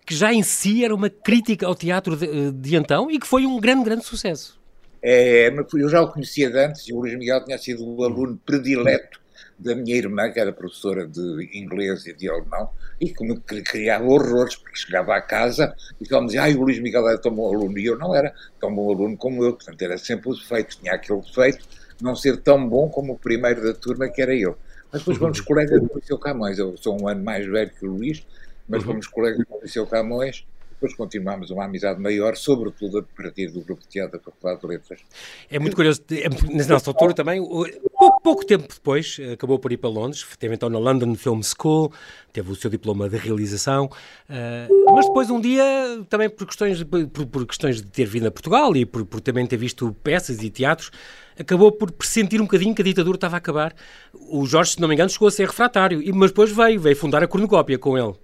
que 0.07 0.15
já 0.15 0.33
em 0.33 0.43
si 0.43 0.85
era 0.85 0.95
uma 0.95 1.11
crítica 1.11 1.67
ao 1.67 1.75
teatro 1.75 2.17
de, 2.17 2.51
de 2.53 2.75
então 2.75 3.11
e 3.11 3.19
que 3.19 3.27
foi 3.27 3.45
um 3.45 3.61
grande, 3.61 3.85
grande 3.85 4.05
sucesso. 4.05 4.61
É, 5.03 5.53
eu 5.75 5.89
já 5.89 6.01
o 6.01 6.11
conhecia 6.11 6.49
de 6.49 6.59
antes 6.59 6.89
e 6.89 6.93
o 6.93 7.01
Luís 7.01 7.19
Miguel 7.19 7.45
tinha 7.45 7.59
sido 7.59 7.85
o 7.85 8.05
aluno 8.05 8.41
predileto 8.47 9.22
da 9.63 9.75
minha 9.75 9.97
irmã, 9.97 10.31
que 10.31 10.41
era 10.41 10.53
professora 10.53 11.07
de 11.07 11.51
inglês 11.55 12.07
e 12.07 12.13
de 12.13 12.29
alemão, 12.29 12.69
e 13.01 13.13
que 13.13 13.25
me 13.25 13.37
criava 13.41 14.05
horrores, 14.05 14.57
porque 14.57 14.77
chegava 14.77 15.17
à 15.17 15.21
casa 15.21 15.75
e 16.01 16.07
ela 16.11 16.21
me 16.21 16.27
dizia, 16.27 16.43
ai, 16.43 16.55
o 16.55 16.63
Luís 16.63 16.79
Miguel 16.81 17.09
era 17.09 17.19
tão 17.19 17.35
bom 17.35 17.53
aluno, 17.55 17.79
e 17.79 17.87
eu 17.87 17.99
não 17.99 18.15
era 18.15 18.35
tão 18.61 18.75
bom 18.75 18.91
aluno 18.91 19.17
como 19.17 19.45
eu, 19.45 19.55
portanto 19.55 19.81
era 19.81 19.97
sempre 19.97 20.31
o 20.31 20.35
defeito, 20.35 20.79
tinha 20.79 20.95
aquele 20.95 21.21
defeito, 21.21 21.65
não 22.01 22.15
ser 22.15 22.37
tão 22.39 22.69
bom 22.69 22.89
como 22.89 23.13
o 23.13 23.19
primeiro 23.19 23.63
da 23.63 23.73
turma, 23.73 24.09
que 24.09 24.21
era 24.21 24.35
eu. 24.35 24.57
Mas 24.91 25.01
depois 25.01 25.19
fomos 25.19 25.41
colegas 25.43 25.81
do 25.81 25.91
Liceu 25.95 26.19
Camões, 26.19 26.59
eu 26.59 26.77
sou 26.77 27.01
um 27.01 27.09
ano 27.09 27.23
mais 27.23 27.47
velho 27.47 27.71
que 27.71 27.87
o 27.87 27.93
Luís, 27.93 28.27
mas 28.69 28.83
fomos 28.83 29.07
colegas 29.07 29.47
do 29.47 29.61
Liceu 29.63 29.87
Camões, 29.87 30.45
depois 30.83 30.95
continuámos 30.95 31.51
uma 31.51 31.65
amizade 31.65 32.01
maior, 32.01 32.37
sobretudo 32.37 32.99
a 32.99 33.03
partir 33.03 33.49
do 33.49 33.61
grupo 33.61 33.83
de 33.83 33.89
teatro 33.89 34.19
da 34.19 34.25
Faculdade 34.25 34.61
de 34.61 34.67
Letras. 34.67 35.01
É 35.49 35.59
muito 35.61 35.77
curioso, 35.77 36.03
é, 36.11 36.29
nessa 36.53 36.91
altura 36.91 37.15
também, 37.15 37.41
pouco, 38.23 38.45
tempo 38.45 38.67
depois, 38.69 39.17
acabou 39.33 39.61
por 39.61 39.71
ir 39.71 39.77
para 39.77 39.89
Londres, 39.89 40.27
teve 40.39 40.55
então 40.55 40.69
na 40.69 40.79
London 40.79 41.15
Film 41.15 41.41
School, 41.43 41.93
teve 42.33 42.51
o 42.51 42.57
seu 42.57 42.69
diploma 42.69 43.09
de 43.09 43.17
realização, 43.17 43.87
uh, 43.87 44.95
mas 44.95 45.07
depois 45.07 45.31
um 45.31 45.41
dia, 45.41 45.65
também 46.09 46.29
por 46.29 46.47
questões, 46.47 46.83
por, 46.83 47.27
por, 47.27 47.47
questões 47.47 47.77
de 47.77 47.87
ter 47.87 48.07
vindo 48.07 48.27
a 48.27 48.31
Portugal 48.31 48.75
e 48.77 48.85
por, 48.85 49.05
por 49.05 49.21
também 49.21 49.47
ter 49.47 49.57
visto 49.57 49.95
peças 50.03 50.43
e 50.43 50.51
teatros, 50.51 50.91
acabou 51.39 51.71
por 51.71 51.93
sentir 52.05 52.41
um 52.41 52.45
bocadinho 52.45 52.75
que 52.75 52.83
a 52.83 52.85
ditadura 52.85 53.17
estava 53.17 53.37
a 53.37 53.39
acabar. 53.39 53.73
O 54.13 54.45
Jorge, 54.47 54.73
se 54.73 54.81
não 54.81 54.89
me 54.89 54.95
engano, 54.95 55.11
chegou 55.11 55.29
a 55.29 55.31
ser 55.31 55.47
refratário, 55.47 56.03
mas 56.15 56.31
depois 56.31 56.51
veio, 56.51 56.81
veio 56.81 56.97
fundar 56.97 57.23
a 57.23 57.29
cornucópia 57.29 57.79
com 57.79 57.97
ele. 57.97 58.15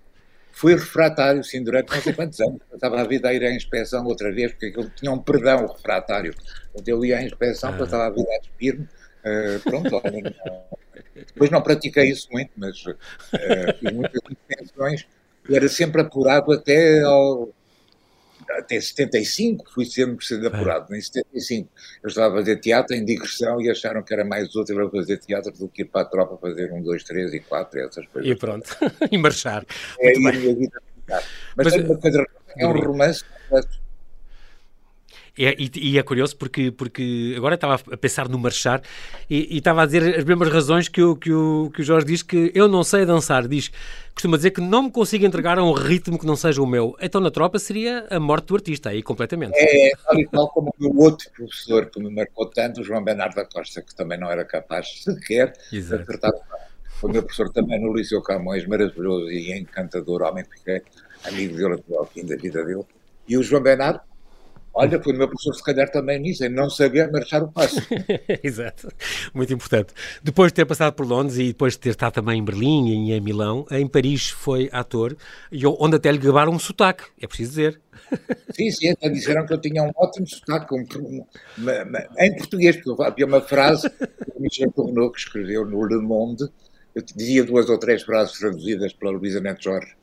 Fui 0.52 0.74
refratário, 0.74 1.42
sim, 1.44 1.62
durante 1.62 1.94
não 1.94 2.00
sei 2.02 2.12
quantos 2.12 2.40
anos. 2.40 2.60
Estava 2.72 3.00
a 3.00 3.04
vida 3.04 3.28
a 3.28 3.34
ir 3.34 3.44
à 3.44 3.52
inspeção 3.52 4.04
outra 4.04 4.32
vez, 4.32 4.52
porque 4.52 4.66
aquilo 4.66 4.90
tinha 4.96 5.12
um 5.12 5.18
perdão 5.18 5.66
refratário. 5.66 6.34
Então 6.74 6.96
eu 6.96 7.04
ia 7.04 7.18
à 7.18 7.22
inspeção, 7.22 7.70
ah. 7.70 7.78
passava 7.78 8.06
a 8.06 8.10
vida 8.10 8.28
a 8.34 8.40
despir-me. 8.40 8.88
Uh, 9.24 9.60
pronto, 9.64 9.94
olha, 9.94 10.34
depois 11.14 11.50
não 11.50 11.62
pratiquei 11.62 12.10
isso 12.10 12.28
muito, 12.32 12.50
mas 12.56 12.84
uh, 12.86 12.96
fiz 13.78 13.92
muitas 13.92 14.20
inspeções. 14.30 15.06
Era 15.50 15.68
sempre 15.68 16.02
apurado 16.02 16.52
até 16.52 17.02
ao, 17.02 17.52
até 18.50 18.80
75 18.80 19.72
fui 19.72 19.84
sempre 19.84 20.24
sendo 20.24 20.48
apurado. 20.48 20.94
Em 20.94 21.00
75 21.00 21.68
eu 22.02 22.08
estava 22.08 22.34
a 22.34 22.38
fazer 22.38 22.56
teatro 22.56 22.94
em 22.94 23.04
digressão 23.04 23.60
e 23.60 23.70
acharam 23.70 24.02
que 24.02 24.12
era 24.12 24.24
mais 24.24 24.54
útil 24.54 24.78
eu 24.78 24.90
fazer 24.90 25.18
teatro 25.18 25.52
do 25.52 25.68
que 25.68 25.82
ir 25.82 25.86
para 25.86 26.02
a 26.02 26.04
tropa 26.04 26.38
fazer 26.38 26.72
um, 26.72 26.82
dois, 26.82 27.02
três 27.04 27.32
e 27.32 27.40
quatro, 27.40 27.80
essas 27.80 28.06
coisas. 28.06 28.30
E 28.30 28.34
pronto, 28.34 28.68
e 29.10 29.18
marchar. 29.18 29.64
É, 30.00 30.12
e 30.12 30.16
a 30.16 30.32
minha 30.32 30.54
vida 30.54 30.82
Mas, 31.08 31.24
Mas 31.56 31.74
uma 31.74 31.98
coisa, 31.98 32.24
é 32.56 32.66
um 32.66 32.80
romance 32.80 33.24
É, 35.38 35.54
e, 35.58 35.70
e, 35.74 35.98
é 35.98 36.02
curioso 36.02 36.36
porque, 36.36 36.70
porque 36.70 37.34
agora 37.36 37.54
estava 37.54 37.74
a 37.74 37.96
pensar 37.96 38.28
no 38.28 38.38
marchar 38.38 38.82
e, 39.30 39.54
e 39.54 39.58
estava 39.58 39.82
a 39.82 39.86
dizer 39.86 40.18
as 40.18 40.24
mesmas 40.24 40.48
razões 40.48 40.88
que 40.88 41.02
o, 41.02 41.14
que, 41.14 41.32
o, 41.32 41.70
que 41.72 41.82
o 41.82 41.84
Jorge 41.84 42.06
diz 42.06 42.22
que 42.22 42.50
eu 42.54 42.66
não 42.66 42.82
sei 42.82 43.06
dançar. 43.06 43.46
Diz, 43.46 43.70
costuma 44.12 44.36
dizer 44.36 44.50
que 44.50 44.60
não 44.60 44.84
me 44.84 44.90
consigo 44.90 45.24
entregar 45.24 45.58
a 45.58 45.64
um 45.64 45.72
ritmo 45.72 46.18
que 46.18 46.26
não 46.26 46.36
seja 46.36 46.60
o 46.60 46.66
meu. 46.66 46.96
Então 47.00 47.20
na 47.20 47.30
tropa 47.30 47.58
seria 47.58 48.06
a 48.10 48.18
morte 48.18 48.46
do 48.46 48.56
artista, 48.56 48.90
aí 48.90 49.02
completamente. 49.02 49.52
É, 49.54 49.92
tal 50.04 50.18
e 50.18 50.26
qual 50.26 50.48
como 50.48 50.74
o 50.78 50.82
meu 50.82 51.04
outro 51.04 51.30
professor 51.30 51.86
que 51.86 52.00
me 52.00 52.10
marcou 52.10 52.46
tanto, 52.46 52.80
o 52.80 52.84
João 52.84 53.02
Bernardo 53.04 53.36
da 53.36 53.44
Costa, 53.44 53.80
que 53.80 53.94
também 53.94 54.18
não 54.18 54.30
era 54.30 54.44
capaz 54.44 55.02
sequer 55.02 55.52
de 55.70 55.78
acertar 55.78 56.32
o 57.02 57.08
meu 57.08 57.22
professor 57.22 57.50
também 57.50 57.80
no 57.80 57.94
Liceu 57.94 58.20
Camões, 58.20 58.66
maravilhoso 58.66 59.30
e 59.30 59.52
encantador 59.56 60.22
homem, 60.22 60.44
fiquei 60.44 60.82
amigo 61.24 61.56
dele 61.56 61.74
até 61.74 61.96
ao 61.96 62.06
fim 62.06 62.24
da 62.24 62.36
vida 62.36 62.64
dele. 62.64 62.84
E 63.28 63.36
o 63.36 63.42
João 63.42 63.62
Bernardo, 63.62 64.00
Olha, 64.80 65.02
foi 65.02 65.12
o 65.12 65.16
meu 65.16 65.26
professor, 65.26 65.54
se 65.54 65.64
calhar, 65.64 65.90
também 65.90 66.20
nisso, 66.20 66.44
em 66.44 66.48
não 66.48 66.70
saber 66.70 67.10
marchar 67.10 67.42
o 67.42 67.50
passo. 67.50 67.80
Exato, 68.44 68.88
muito 69.34 69.52
importante. 69.52 69.92
Depois 70.22 70.52
de 70.52 70.54
ter 70.54 70.66
passado 70.66 70.94
por 70.94 71.04
Londres 71.04 71.36
e 71.36 71.48
depois 71.48 71.72
de 71.72 71.80
ter 71.80 71.88
estado 71.90 72.12
também 72.12 72.38
em 72.38 72.44
Berlim 72.44 73.08
e 73.08 73.12
em 73.12 73.20
Milão, 73.20 73.66
em 73.72 73.88
Paris 73.88 74.30
foi 74.30 74.70
ator, 74.72 75.16
e 75.50 75.66
onde 75.66 75.96
até 75.96 76.12
lhe 76.12 76.18
gabaram 76.18 76.52
um 76.52 76.60
sotaque, 76.60 77.02
é 77.20 77.26
preciso 77.26 77.50
dizer. 77.50 77.80
Sim, 78.54 78.70
sim, 78.70 78.90
até 78.90 79.08
disseram 79.08 79.44
que 79.44 79.52
eu 79.52 79.60
tinha 79.60 79.82
um 79.82 79.90
ótimo 79.96 80.26
sotaque, 80.28 80.72
um, 80.72 80.86
em 82.18 82.36
português, 82.36 82.76
porque 82.76 83.02
havia 83.02 83.26
uma 83.26 83.40
frase 83.40 83.90
que 83.90 84.32
o 84.36 84.40
Michel 84.40 84.70
Tourneau, 84.70 85.10
que 85.10 85.18
escreveu 85.18 85.64
no 85.64 85.84
Le 85.84 86.00
Monde, 86.00 86.48
eu 86.94 87.02
dizia 87.02 87.42
duas 87.44 87.68
ou 87.68 87.78
três 87.78 88.02
frases 88.02 88.38
traduzidas 88.38 88.92
pela 88.92 89.10
Luísa 89.10 89.40
Neto 89.40 89.64
Jorge, 89.64 89.97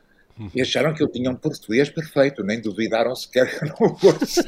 e 0.54 0.62
acharam 0.62 0.94
que 0.94 1.02
eu 1.02 1.08
tinha 1.08 1.32
um 1.32 1.36
português 1.36 1.90
perfeito, 1.90 2.44
nem 2.44 2.60
duvidaram 2.60 3.16
sequer 3.16 3.48
que 3.48 3.66
eu 3.66 3.70
não 3.80 3.96
fosse. 3.96 4.42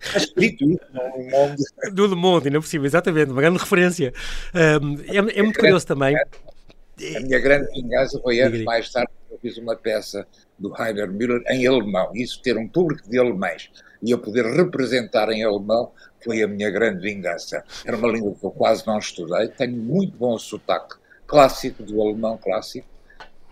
Está 0.00 0.18
escrito 0.18 0.70
isso 0.70 0.84
no 0.92 1.30
Monde. 1.30 1.62
Do 1.92 2.06
Le 2.06 2.16
Monde, 2.16 2.48
ainda 2.48 2.60
por 2.60 2.66
cima, 2.66 2.86
exatamente, 2.86 3.30
uma 3.30 3.40
grande 3.40 3.58
referência. 3.58 4.12
É, 4.54 4.76
é, 5.16 5.42
muito 5.42 5.58
curioso 5.58 5.86
também. 5.86 6.16
A 6.16 7.20
minha 7.20 7.38
grande 7.38 7.70
vingança 7.72 8.20
foi 8.20 8.40
anos 8.40 8.62
mais 8.62 8.90
tarde 8.90 9.10
que 9.26 9.34
eu 9.34 9.38
fiz 9.38 9.56
uma 9.58 9.74
peça 9.74 10.26
do 10.58 10.72
Heiner 10.80 11.10
Müller 11.10 11.42
em 11.48 11.66
alemão. 11.66 12.10
Isso, 12.14 12.40
ter 12.42 12.56
um 12.56 12.68
público 12.68 13.08
de 13.08 13.18
alemães 13.18 13.70
e 14.02 14.10
eu 14.10 14.18
poder 14.18 14.44
representar 14.44 15.30
em 15.30 15.44
alemão 15.44 15.92
foi 16.22 16.42
a 16.42 16.48
minha 16.48 16.70
grande 16.70 17.02
vingança. 17.02 17.64
Era 17.84 17.96
uma 17.96 18.08
língua 18.08 18.34
que 18.38 18.44
eu 18.44 18.50
quase 18.50 18.86
não 18.86 18.98
estudei, 18.98 19.48
tenho 19.48 19.76
muito 19.76 20.16
bom 20.16 20.38
sotaque 20.38 20.96
clássico, 21.26 21.82
do 21.82 22.00
alemão 22.00 22.36
clássico, 22.36 22.86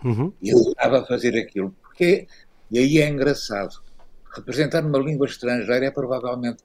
Uhum. 0.03 0.31
E 0.41 0.49
eu 0.49 0.59
estava 0.59 0.99
a 0.99 1.05
fazer 1.05 1.37
aquilo. 1.37 1.75
Porque, 1.81 2.27
e 2.71 2.79
aí 2.79 2.97
é 2.99 3.09
engraçado, 3.09 3.81
representar 4.35 4.85
uma 4.85 4.99
língua 4.99 5.27
estrangeira 5.27 5.85
é 5.85 5.91
provavelmente 5.91 6.63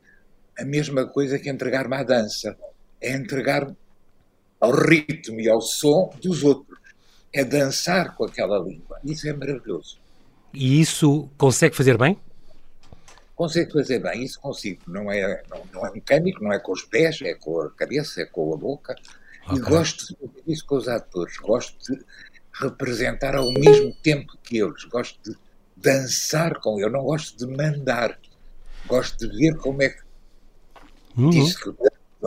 a 0.59 0.65
mesma 0.65 1.07
coisa 1.07 1.39
que 1.39 1.51
entregar-me 1.51 1.97
à 1.97 2.03
dança. 2.03 2.57
É 3.01 3.15
entregar 3.15 3.75
ao 4.61 4.71
ritmo 4.71 5.41
e 5.41 5.49
ao 5.49 5.61
som 5.61 6.11
dos 6.23 6.43
outros. 6.43 6.79
É 7.33 7.45
dançar 7.45 8.15
com 8.15 8.25
aquela 8.25 8.59
língua. 8.59 8.99
Isso 9.05 9.29
é 9.29 9.33
maravilhoso. 9.33 9.99
E 10.53 10.81
isso 10.81 11.29
consegue 11.37 11.75
fazer 11.75 11.99
bem? 11.99 12.17
Consigo 13.35 13.73
fazer 13.73 13.99
bem, 13.99 14.23
isso 14.23 14.41
consigo. 14.41 14.81
Não 14.87 15.11
é, 15.11 15.43
não, 15.51 15.61
não, 15.73 15.87
é 15.87 15.91
mecânico, 15.91 16.43
não 16.43 16.53
é 16.53 16.61
com 16.61 16.71
os 16.71 16.85
pés, 16.85 17.21
é 17.23 17.35
com 17.35 17.63
a 17.63 17.71
cabeça, 17.71 18.23
é 18.23 18.25
com 18.25 18.55
a 18.55 18.57
boca. 18.57 18.95
Okay. 19.47 19.59
E 19.59 19.61
gosto 19.61 20.07
de 20.07 20.15
fazer 20.15 20.43
isso 20.47 20.65
com 20.65 20.77
os 20.77 20.87
atores. 20.87 21.37
Gosto 21.39 21.77
de 21.93 22.05
representar 22.61 23.35
ao 23.35 23.53
mesmo 23.53 23.95
tempo 24.03 24.37
que 24.43 24.59
eles. 24.59 24.85
Gosto 24.85 25.19
de 25.23 25.37
dançar 25.77 26.61
com 26.61 26.79
eles, 26.79 26.93
não 26.93 27.05
gosto 27.05 27.37
de 27.37 27.47
mandar. 27.57 28.19
Gosto 28.87 29.29
de 29.29 29.37
ver 29.37 29.57
como 29.57 29.83
é 29.83 29.89
que. 29.89 30.03
Uhum. 31.17 31.31
Diz 31.31 31.57
que 31.57 31.71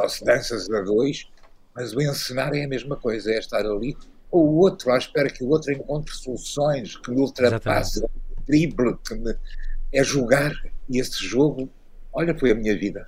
se 0.10 0.24
danças 0.24 0.70
a 0.70 0.82
dois, 0.82 1.28
mas 1.76 1.94
o 1.94 2.02
encenar 2.02 2.54
é 2.54 2.64
a 2.64 2.68
mesma 2.68 2.96
coisa, 2.96 3.32
é 3.32 3.40
estar 3.40 3.66
ali. 3.66 3.98
Ou 4.30 4.48
o 4.48 4.56
outro, 4.58 4.92
à 4.92 4.98
espera 4.98 5.30
que 5.30 5.44
o 5.44 5.50
outro 5.50 5.72
encontre 5.72 6.14
soluções, 6.14 6.98
que 6.98 7.12
me 7.12 7.22
ultrapasse, 7.22 8.04
drible, 8.46 8.98
que 9.06 9.16
me. 9.16 9.36
É 9.94 10.04
jogar. 10.04 10.52
E 10.90 11.00
esse 11.00 11.26
jogo, 11.26 11.70
olha, 12.12 12.38
foi 12.38 12.52
a 12.52 12.56
minha 12.56 12.78
vida. 12.78 13.08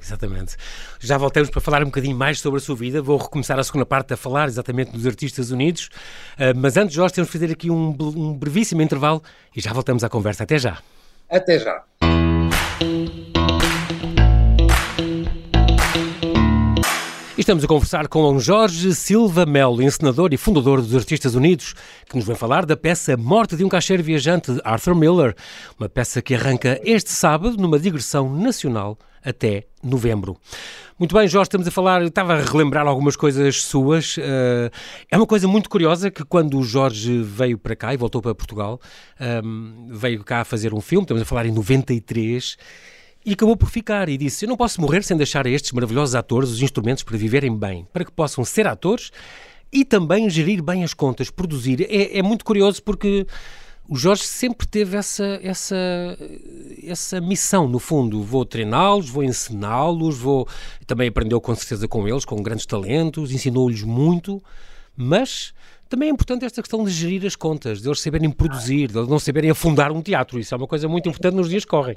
Exatamente. 0.00 0.56
Já 1.00 1.18
voltamos 1.18 1.50
para 1.50 1.60
falar 1.60 1.82
um 1.82 1.86
bocadinho 1.86 2.16
mais 2.16 2.40
sobre 2.40 2.58
a 2.58 2.60
sua 2.60 2.76
vida. 2.76 3.02
Vou 3.02 3.16
recomeçar 3.16 3.58
a 3.58 3.64
segunda 3.64 3.84
parte 3.84 4.14
a 4.14 4.16
falar 4.16 4.46
exatamente 4.46 4.92
dos 4.92 5.06
Artistas 5.06 5.50
Unidos. 5.50 5.90
Uh, 6.34 6.56
mas 6.56 6.76
antes, 6.76 6.94
Jorge, 6.94 7.14
temos 7.14 7.28
de 7.28 7.32
fazer 7.32 7.52
aqui 7.52 7.70
um, 7.70 7.96
um 8.00 8.34
brevíssimo 8.34 8.80
intervalo 8.80 9.22
e 9.54 9.60
já 9.60 9.72
voltamos 9.72 10.04
à 10.04 10.08
conversa. 10.08 10.44
Até 10.44 10.58
já. 10.58 10.78
Até 11.28 11.58
já. 11.58 11.84
Estamos 17.38 17.62
a 17.62 17.68
conversar 17.68 18.08
com 18.08 18.36
Jorge 18.40 18.92
Silva 18.96 19.46
Melo, 19.46 19.80
encenador 19.80 20.30
e 20.32 20.36
fundador 20.36 20.82
dos 20.82 20.92
Artistas 20.96 21.36
Unidos, 21.36 21.72
que 22.08 22.16
nos 22.16 22.26
vem 22.26 22.34
falar 22.34 22.66
da 22.66 22.76
peça 22.76 23.16
Morte 23.16 23.54
de 23.54 23.64
um 23.64 23.68
Caixeiro 23.68 24.02
Viajante 24.02 24.54
de 24.54 24.60
Arthur 24.64 24.96
Miller, 24.96 25.36
uma 25.78 25.88
peça 25.88 26.20
que 26.20 26.34
arranca 26.34 26.80
este 26.82 27.10
sábado 27.10 27.56
numa 27.56 27.78
digressão 27.78 28.28
nacional 28.28 28.98
até 29.24 29.68
novembro. 29.84 30.36
Muito 30.98 31.14
bem, 31.14 31.28
Jorge, 31.28 31.46
estamos 31.46 31.68
a 31.68 31.70
falar, 31.70 32.02
estava 32.02 32.34
a 32.34 32.42
relembrar 32.42 32.88
algumas 32.88 33.14
coisas 33.14 33.62
suas. 33.62 34.16
Uh, 34.16 34.68
é 35.08 35.16
uma 35.16 35.26
coisa 35.26 35.46
muito 35.46 35.70
curiosa 35.70 36.10
que 36.10 36.24
quando 36.24 36.58
o 36.58 36.64
Jorge 36.64 37.22
veio 37.22 37.56
para 37.56 37.76
cá 37.76 37.94
e 37.94 37.96
voltou 37.96 38.20
para 38.20 38.34
Portugal, 38.34 38.80
um, 39.44 39.86
veio 39.92 40.24
cá 40.24 40.44
fazer 40.44 40.74
um 40.74 40.80
filme, 40.80 41.04
estamos 41.04 41.22
a 41.22 41.24
falar 41.24 41.46
em 41.46 41.52
93, 41.52 42.56
e 43.28 43.34
acabou 43.34 43.58
por 43.58 43.68
ficar 43.68 44.08
e 44.08 44.16
disse: 44.16 44.46
Eu 44.46 44.48
não 44.48 44.56
posso 44.56 44.80
morrer 44.80 45.04
sem 45.04 45.14
deixar 45.14 45.46
a 45.46 45.50
estes 45.50 45.72
maravilhosos 45.72 46.14
atores 46.14 46.48
os 46.48 46.62
instrumentos 46.62 47.02
para 47.02 47.18
viverem 47.18 47.54
bem, 47.54 47.86
para 47.92 48.02
que 48.02 48.10
possam 48.10 48.42
ser 48.42 48.66
atores 48.66 49.10
e 49.70 49.84
também 49.84 50.30
gerir 50.30 50.62
bem 50.62 50.82
as 50.82 50.94
contas, 50.94 51.30
produzir. 51.30 51.82
É, 51.82 52.18
é 52.18 52.22
muito 52.22 52.42
curioso 52.42 52.82
porque 52.82 53.26
o 53.86 53.96
Jorge 53.96 54.22
sempre 54.22 54.66
teve 54.66 54.96
essa, 54.96 55.38
essa, 55.42 55.76
essa 56.82 57.20
missão, 57.20 57.68
no 57.68 57.78
fundo. 57.78 58.22
Vou 58.22 58.46
treiná-los, 58.46 59.10
vou 59.10 59.22
ensiná-los, 59.22 60.16
vou. 60.16 60.48
Também 60.86 61.08
aprendeu 61.08 61.38
com 61.38 61.54
certeza 61.54 61.86
com 61.86 62.08
eles, 62.08 62.24
com 62.24 62.42
grandes 62.42 62.64
talentos, 62.64 63.30
ensinou-lhes 63.30 63.82
muito, 63.82 64.42
mas 64.96 65.52
também 65.86 66.08
é 66.08 66.12
importante 66.12 66.46
esta 66.46 66.62
questão 66.62 66.82
de 66.82 66.90
gerir 66.90 67.26
as 67.26 67.36
contas, 67.36 67.82
de 67.82 67.88
eles 67.88 68.00
saberem 68.00 68.30
produzir, 68.30 68.88
de 68.88 68.96
eles 68.96 69.08
não 69.08 69.18
saberem 69.18 69.50
afundar 69.50 69.92
um 69.92 70.00
teatro. 70.00 70.40
Isso 70.40 70.54
é 70.54 70.56
uma 70.56 70.66
coisa 70.66 70.88
muito 70.88 71.10
importante 71.10 71.34
nos 71.34 71.50
dias 71.50 71.66
que 71.66 71.70
correm. 71.70 71.96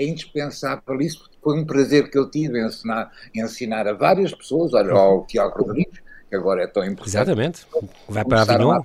É 0.00 0.04
indispensável 0.04 0.98
isso. 0.98 1.28
Foi 1.42 1.60
um 1.60 1.66
prazer 1.66 2.10
que 2.10 2.16
eu 2.16 2.30
tive 2.30 2.58
em 2.58 2.66
ensinar, 2.66 3.10
ensinar 3.34 3.86
a 3.86 3.92
várias 3.92 4.34
pessoas, 4.34 4.72
olha, 4.72 4.94
ao 4.94 5.26
Tiago 5.26 5.62
Rodrigues, 5.62 6.00
que 6.26 6.34
agora 6.34 6.62
é 6.62 6.66
tão 6.66 6.82
importante. 6.82 7.16
Exatamente. 7.16 7.66
Vai 8.08 8.24
para 8.24 8.38
a 8.38 8.42
Avignon. 8.42 8.82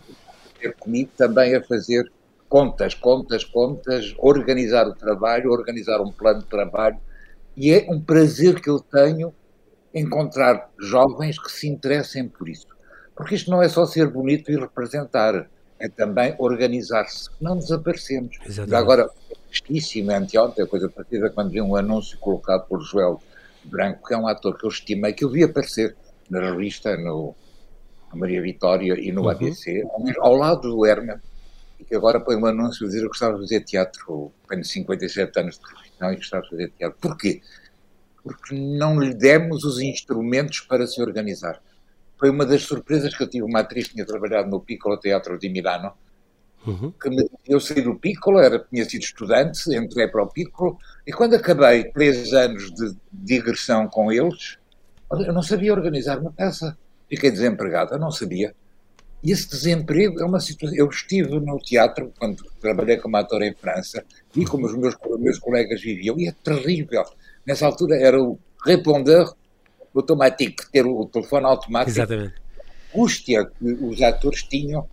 Ter 0.60 0.74
comigo 0.76 1.10
também 1.16 1.56
a 1.56 1.64
fazer 1.64 2.12
contas, 2.50 2.94
contas, 2.94 3.46
contas, 3.46 4.14
organizar 4.18 4.88
o 4.88 4.94
trabalho, 4.94 5.52
organizar 5.52 6.02
um 6.02 6.12
plano 6.12 6.40
de 6.40 6.48
trabalho. 6.48 6.98
E 7.56 7.72
é 7.72 7.88
um 7.90 8.02
prazer 8.02 8.60
que 8.60 8.70
eu 8.70 8.82
tenho 8.82 9.34
encontrar 9.94 10.70
jovens 10.78 11.40
que 11.40 11.50
se 11.50 11.66
interessem 11.70 12.28
por 12.28 12.50
isso. 12.50 12.68
Porque 13.16 13.36
isto 13.36 13.50
não 13.50 13.64
é 13.64 13.70
só 13.70 13.86
ser 13.86 14.10
bonito 14.10 14.52
e 14.52 14.58
representar, 14.58 15.50
é 15.80 15.88
também 15.88 16.36
organizar-se. 16.38 17.30
Não 17.40 17.58
desaparecemos. 17.58 18.38
Exatamente. 18.46 18.76
Agora, 18.76 19.10
tristíssimo, 19.62 20.12
anteontem, 20.12 20.64
a 20.64 20.68
coisa 20.68 20.90
partida, 20.90 21.30
quando 21.30 21.52
vi 21.52 21.62
um 21.62 21.76
anúncio 21.76 22.18
colocado 22.20 22.68
por 22.68 22.82
Joel 22.82 23.22
Branco, 23.64 24.08
que 24.08 24.14
é 24.14 24.18
um 24.18 24.28
ator 24.28 24.58
que 24.58 24.66
eu 24.66 24.70
estimei, 24.70 25.14
que 25.14 25.24
eu 25.24 25.30
vi 25.30 25.44
aparecer 25.44 25.96
na 26.30 26.40
revista, 26.40 26.98
no, 26.98 27.36
no 28.12 28.20
Maria 28.20 28.42
Vitória 28.42 29.00
e 29.00 29.12
no 29.12 29.24
uhum. 29.24 29.30
ABC, 29.30 29.84
ao 30.20 30.36
lado 30.36 30.62
do 30.62 30.86
Herman, 30.86 31.20
e 31.80 31.84
que 31.84 31.96
agora 31.96 32.20
põe 32.20 32.36
um 32.36 32.46
anúncio 32.46 32.86
a 32.86 32.88
dizer 32.88 33.02
que 33.02 33.08
gostava 33.08 33.36
de 33.36 33.42
fazer 33.42 33.62
teatro, 33.62 34.32
tenho 34.48 34.64
57 34.64 35.40
anos 35.40 35.56
de 35.56 35.62
profissão 35.62 36.12
e 36.12 36.16
gostava 36.16 36.44
de 36.44 36.50
fazer 36.50 36.72
teatro. 36.78 36.98
Porquê? 37.00 37.42
Porque 38.24 38.56
não 38.56 39.00
lhe 39.00 39.14
demos 39.14 39.64
os 39.64 39.80
instrumentos 39.80 40.62
para 40.62 40.88
se 40.88 41.02
organizar. 41.02 41.62
Foi 42.18 42.30
uma 42.30 42.46
das 42.46 42.64
surpresas 42.64 43.16
que 43.16 43.22
eu 43.22 43.30
tive. 43.30 43.44
Uma 43.44 43.60
atriz 43.60 43.88
que 43.88 43.94
tinha 43.94 44.06
trabalhado 44.06 44.50
no 44.50 44.62
Piccolo 44.62 44.98
Teatro 44.98 45.38
de 45.38 45.50
Milano, 45.50 45.92
uhum. 46.66 46.92
que 46.92 47.10
me, 47.10 47.30
eu 47.48 47.60
saí 47.60 47.82
do 47.82 47.96
Piccolo, 47.96 48.40
era, 48.40 48.60
tinha 48.60 48.84
sido 48.88 49.02
estudante, 49.02 49.76
entrei 49.76 50.08
para 50.08 50.24
o 50.24 50.28
Piccolo, 50.28 50.78
e 51.06 51.12
quando 51.12 51.36
acabei 51.36 51.86
três 51.92 52.34
anos 52.34 52.72
de 52.74 52.96
digressão 53.12 53.88
com 53.88 54.12
eles, 54.12 54.58
eu 55.12 55.34
não 55.34 55.44
sabia 55.44 55.74
organizar 55.74 56.20
uma 56.20 56.32
peça. 56.32 56.78
Fiquei 57.08 57.30
desempregado, 57.30 57.94
eu 57.94 58.00
não 58.00 58.12
sabia. 58.12 58.56
E 59.24 59.32
esse 59.32 59.50
desemprego 59.50 60.20
é 60.20 60.26
uma 60.26 60.40
situação. 60.40 60.78
Eu 60.78 60.90
estive 60.90 61.40
no 61.40 61.58
teatro, 61.60 62.12
quando 62.20 62.44
trabalhei 62.60 62.98
como 62.98 63.18
ator 63.18 63.42
em 63.42 63.54
França, 63.54 64.04
vi 64.34 64.46
como 64.46 64.66
os 64.66 64.76
meus, 64.76 64.96
meus 65.20 65.40
colegas 65.40 65.82
viviam, 65.82 66.18
e 66.20 66.28
é 66.28 66.32
terrível. 66.44 67.04
Nessa 67.46 67.66
altura 67.66 67.96
era 67.98 68.22
o 68.22 68.38
répondeur 68.64 69.34
automático, 69.96 70.70
ter 70.72 70.86
o 70.86 71.06
telefone 71.06 71.46
automático. 71.46 71.92
Exatamente. 71.92 72.34
A 72.36 72.98
angústia 72.98 73.46
que 73.46 73.66
os 73.66 74.02
atores 74.02 74.44
tinham 74.44 74.88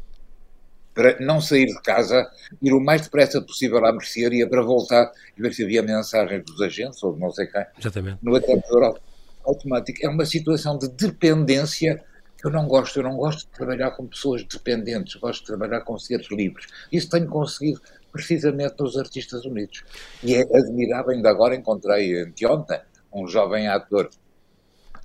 para 0.94 1.18
não 1.20 1.40
sair 1.40 1.66
de 1.66 1.80
casa, 1.82 2.30
ir 2.60 2.72
o 2.72 2.80
mais 2.80 3.02
depressa 3.02 3.40
possível 3.40 3.84
à 3.84 3.92
mercearia 3.92 4.48
para 4.48 4.62
voltar 4.62 5.10
e 5.36 5.40
ver 5.40 5.54
se 5.54 5.64
havia 5.64 5.82
mensagens 5.82 6.44
dos 6.44 6.60
agentes 6.60 7.02
ou 7.02 7.14
de 7.14 7.20
não 7.20 7.30
sei 7.30 7.46
quem. 7.46 7.64
Exatamente. 7.78 8.18
No 8.22 8.34
atendedor 8.36 9.00
automático. 9.44 9.98
É 10.02 10.08
uma 10.08 10.24
situação 10.24 10.78
de 10.78 10.88
dependência 10.88 12.02
que 12.38 12.46
eu 12.46 12.50
não 12.50 12.66
gosto. 12.66 12.98
Eu 12.98 13.04
não 13.04 13.16
gosto 13.16 13.46
de 13.46 13.52
trabalhar 13.52 13.92
com 13.92 14.06
pessoas 14.06 14.44
dependentes, 14.44 15.14
gosto 15.16 15.40
de 15.40 15.46
trabalhar 15.46 15.80
com 15.82 15.98
seres 15.98 16.30
livres. 16.30 16.66
Isso 16.90 17.08
tenho 17.08 17.28
conseguido 17.28 17.80
precisamente 18.10 18.74
nos 18.78 18.96
Artistas 18.96 19.44
Unidos. 19.44 19.82
E 20.22 20.34
é 20.34 20.42
admirável, 20.42 21.12
ainda 21.12 21.30
agora 21.30 21.54
encontrei 21.54 22.20
anteontem 22.20 22.80
um 23.12 23.26
jovem 23.26 23.68
ator 23.68 24.10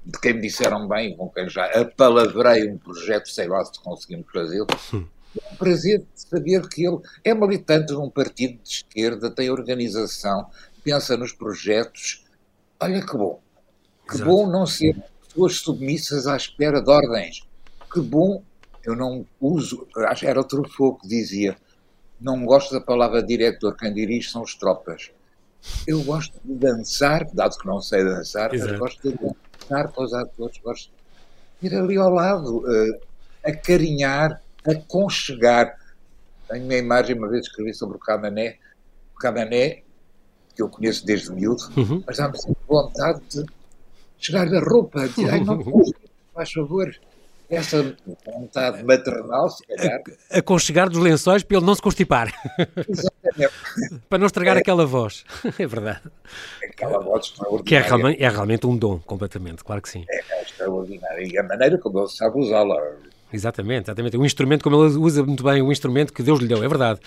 de 0.05 0.19
quem 0.19 0.33
me 0.33 0.41
disseram 0.41 0.87
bem, 0.87 1.15
com 1.15 1.29
quem 1.29 1.49
já 1.49 1.65
apalavrei 1.65 2.69
um 2.69 2.77
projeto, 2.77 3.27
sei 3.29 3.47
lá 3.47 3.63
se 3.65 3.79
conseguimos 3.81 4.25
fazê-lo. 4.31 4.67
É 5.35 5.53
um 5.53 5.55
prazer 5.55 6.03
saber 6.15 6.67
que 6.67 6.85
ele 6.85 6.99
é 7.23 7.33
militante 7.33 7.87
de 7.87 7.95
um 7.95 8.09
partido 8.09 8.61
de 8.61 8.69
esquerda, 8.69 9.29
tem 9.29 9.49
organização, 9.49 10.47
pensa 10.83 11.17
nos 11.17 11.31
projetos. 11.31 12.23
Olha 12.79 13.05
que 13.05 13.17
bom. 13.17 13.39
Que 14.07 14.15
Exato. 14.15 14.29
bom 14.29 14.47
não 14.47 14.65
ser 14.65 14.95
pessoas 15.27 15.57
submissas 15.57 16.27
à 16.27 16.35
espera 16.35 16.81
de 16.81 16.89
ordens. 16.89 17.47
Que 17.91 17.99
bom, 17.99 18.43
eu 18.83 18.95
não 18.95 19.25
uso, 19.39 19.87
acho 19.95 20.21
que 20.21 20.27
era 20.27 20.43
Truffaut 20.43 21.01
que 21.01 21.07
dizia, 21.07 21.57
não 22.19 22.45
gosto 22.45 22.73
da 22.73 22.81
palavra 22.81 23.21
diretor, 23.21 23.75
quem 23.75 23.93
dirige 23.93 24.29
são 24.29 24.43
as 24.43 24.55
tropas. 24.55 25.11
Eu 25.85 26.03
gosto 26.03 26.39
de 26.43 26.53
dançar, 26.55 27.27
dado 27.33 27.57
que 27.57 27.67
não 27.67 27.81
sei 27.81 28.03
dançar, 28.03 28.53
Exato. 28.53 28.71
mas 28.71 28.79
gosto 28.79 29.11
de 29.11 29.17
dançar 29.17 29.91
com 29.91 30.03
os 30.03 30.13
atores, 30.13 30.57
gosto 30.59 30.91
de 31.61 31.67
ir 31.67 31.75
ali 31.75 31.97
ao 31.97 32.09
lado, 32.09 32.59
uh, 32.59 32.99
acarinhar, 33.43 34.41
aconchegar. 34.67 35.77
Tenho 36.49 36.63
uma 36.63 36.75
imagem, 36.75 37.17
uma 37.17 37.29
vez 37.29 37.45
escrevi 37.45 37.73
sobre 37.73 37.97
o 37.97 37.99
Camané, 37.99 38.57
o 39.15 39.19
Camané, 39.19 39.83
que 40.55 40.61
eu 40.61 40.69
conheço 40.69 41.05
desde 41.05 41.31
miúdo, 41.31 41.63
uhum. 41.75 42.03
mas 42.05 42.17
dá-me 42.17 42.37
sempre 42.39 42.61
vontade 42.67 43.21
de 43.29 43.45
chegar 44.17 44.47
a 44.47 44.59
roupa, 44.59 45.07
dizer, 45.07 45.29
ai, 45.29 45.43
não 45.43 45.61
faz 46.33 46.51
favor, 46.51 46.89
essa 47.49 47.95
vontade 48.25 48.83
maternal, 48.83 49.49
se 49.49 49.65
calhar. 49.65 50.01
Aconchegar 50.31 50.89
dos 50.89 50.99
lençóis 50.99 51.43
para 51.43 51.57
ele 51.57 51.65
não 51.65 51.75
se 51.75 51.81
constipar. 51.81 52.33
Exatamente. 52.89 53.53
para 54.09 54.17
não 54.17 54.25
estragar 54.25 54.57
é. 54.57 54.59
aquela 54.59 54.85
voz. 54.85 55.23
É 55.57 55.65
verdade. 55.65 56.01
Aquela 56.63 56.99
voz 56.99 57.27
extraordinária. 57.27 57.65
Que 57.65 57.75
é 57.75 57.81
realmente, 57.81 58.23
é 58.23 58.29
realmente 58.29 58.67
um 58.67 58.77
dom, 58.77 58.99
completamente, 58.99 59.63
claro 59.63 59.81
que 59.81 59.89
sim. 59.89 60.05
É, 60.09 60.21
é 60.29 60.41
extraordinária. 60.41 61.25
E 61.25 61.37
a 61.37 61.43
maneira 61.43 61.77
como 61.77 61.99
ele 61.99 62.09
sabe 62.09 62.39
usá-la. 62.39 62.75
Exatamente, 63.31 63.87
exatamente. 63.87 64.17
Um 64.17 64.25
instrumento, 64.25 64.63
como 64.63 64.85
ele 64.85 64.97
usa 64.97 65.21
muito 65.21 65.43
bem, 65.43 65.61
um 65.61 65.71
instrumento 65.71 66.13
que 66.13 66.23
Deus 66.23 66.39
lhe 66.39 66.47
deu, 66.47 66.63
é 66.63 66.67
verdade. 66.67 66.99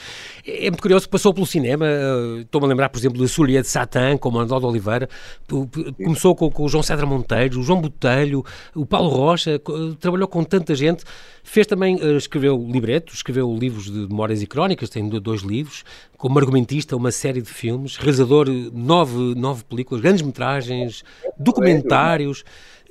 É, 0.47 0.67
é 0.67 0.71
muito 0.71 0.83
curioso, 0.83 1.09
passou 1.09 1.33
pelo 1.33 1.47
cinema, 1.47 1.87
eh, 1.87 2.41
estou-me 2.43 2.67
a 2.67 2.69
lembrar, 2.69 2.91
por 2.91 2.99
exemplo, 2.99 3.19
de 3.19 3.27
Surya 3.27 3.63
de 3.63 3.69
Satã, 3.69 4.19
com 4.19 4.29
o 4.29 4.33
Manuel 4.33 4.61
de 4.61 4.67
Oliveira, 4.67 5.09
começou 5.49 6.35
com, 6.35 6.51
com, 6.51 6.65
o 6.65 6.69
João 6.69 6.83
Cedra 6.83 7.07
Monteiro, 7.07 7.61
o 7.61 7.63
João 7.63 7.81
Botelho, 7.81 8.45
o 8.75 8.85
Paulo 8.85 9.09
Rocha, 9.09 9.59
trabalhou 9.99 10.29
com 10.29 10.45
tanta 10.45 10.75
gente, 10.75 11.05
fez 11.43 11.67
também, 11.67 11.99
eh, 11.99 12.17
escreveu 12.17 12.69
libretos, 12.71 13.15
escreveu 13.15 13.57
livros 13.57 13.85
de 13.85 14.07
memórias 14.07 14.43
e 14.43 14.47
crónicas, 14.47 14.91
tem 14.91 15.09
dois 15.09 15.41
livros, 15.41 15.85
como 16.19 16.39
argumentista, 16.39 16.95
uma 16.97 17.11
série 17.11 17.41
de 17.41 17.49
filmes, 17.49 17.97
realizador, 17.97 18.47
nove, 18.75 19.35
nove 19.35 19.65
películas, 19.65 20.03
grandes 20.03 20.21
metragens, 20.21 21.03
documentários 21.39 22.45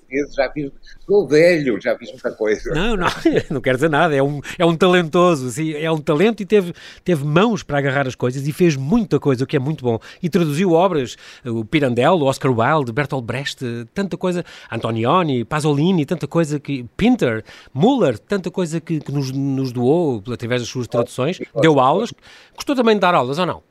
vezes, 0.10 0.34
já 0.34 0.50
fiz, 0.52 0.72
sou 1.06 1.28
velho, 1.28 1.80
já 1.80 1.98
fiz 1.98 2.10
muita 2.12 2.32
coisa. 2.32 2.74
Não, 2.74 2.98
não, 2.98 3.08
não 3.50 3.62
quero 3.62 3.78
dizer 3.78 3.90
nada, 3.90 4.16
é 4.16 4.24
um, 4.24 4.42
é 4.58 4.66
um 4.66 4.76
talentoso, 4.76 5.48
assim, 5.48 5.74
é 5.74 5.92
um 5.92 6.02
talento 6.02 6.42
e 6.42 6.46
teve, 6.46 6.74
teve 7.04 7.24
mãos 7.24 7.64
para 7.64 7.78
agarrar 7.78 8.08
as 8.08 8.16
coisas 8.16 8.48
e 8.48 8.52
fez 8.52 8.76
muita 8.76 9.20
coisa, 9.20 9.44
o 9.44 9.48
que 9.48 9.56
é 9.56 9.60
muito 9.60 9.84
bom. 9.84 10.00
E 10.22 10.30
traduziu 10.30 10.74
obras, 10.74 11.16
o 11.46 11.64
Pirandello, 11.64 12.26
Oscar 12.26 12.52
Wilde, 12.52 12.92
Bertolt 12.92 13.24
Brecht, 13.24 13.64
tanta 13.94 14.18
coisa, 14.18 14.44
Antonioni, 14.72 15.46
Pasolini, 15.46 16.06
tanta 16.06 16.28
coisa 16.28 16.60
que, 16.60 16.86
Pinter, 16.98 17.44
Muller, 17.74 18.18
tanta 18.18 18.50
coisa 18.50 18.82
que, 18.82 19.00
que 19.00 19.12
nos, 19.12 19.32
nos 19.32 19.72
doou 19.72 20.24
através 20.32 20.62
das 20.62 20.70
suas 20.70 20.88
traduções, 20.88 21.40
deu 21.62 21.80
aulas, 21.80 22.14
gostou 22.56 22.76
também 22.76 22.96
de 22.96 23.02
dar 23.02 23.14
aulas 23.14 23.40
ou 23.40 23.46
não? 23.46 23.64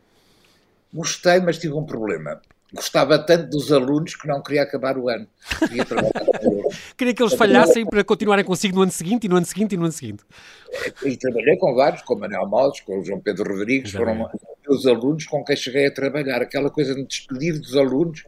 Gostei, 0.93 1.41
mas 1.41 1.59
tive 1.59 1.75
um 1.75 1.85
problema 1.85 2.41
gostava 2.73 3.19
tanto 3.19 3.49
dos 3.51 3.73
alunos 3.73 4.15
que 4.15 4.29
não 4.29 4.43
queria 4.43 4.63
acabar 4.63 4.99
o 4.99 5.09
ano. 5.09 5.27
Queria, 5.59 5.85
queria 6.97 7.15
que 7.15 7.23
eles 7.23 7.35
falhassem 7.35 7.87
para 7.87 8.05
continuarem 8.05 8.45
consigo 8.45 8.77
no 8.77 8.83
ano 8.83 8.93
seguinte 8.93 9.25
e 9.25 9.29
no 9.29 9.37
ano 9.37 9.47
seguinte 9.47 9.75
e 9.75 9.77
no 9.77 9.85
ano 9.85 9.93
seguinte. 9.93 10.23
E, 11.03 11.17
trabalhei 11.17 11.57
com 11.57 11.75
vários, 11.75 12.03
com 12.03 12.15
o 12.15 12.19
Manuel 12.19 12.47
Maldes, 12.47 12.81
com 12.83 12.99
o 12.99 13.05
João 13.05 13.21
Pedro 13.21 13.57
Rodrigues, 13.57 13.93
foram 13.93 14.31
os 14.69 14.87
alunos 14.87 15.25
com 15.27 15.43
quem 15.45 15.57
cheguei 15.57 15.87
a 15.87 15.91
trabalhar. 15.91 16.43
Aquela 16.43 16.71
coisa 16.71 16.95
de 16.95 17.05
despedir 17.05 17.59
dos 17.59 17.75
alunos. 17.75 18.25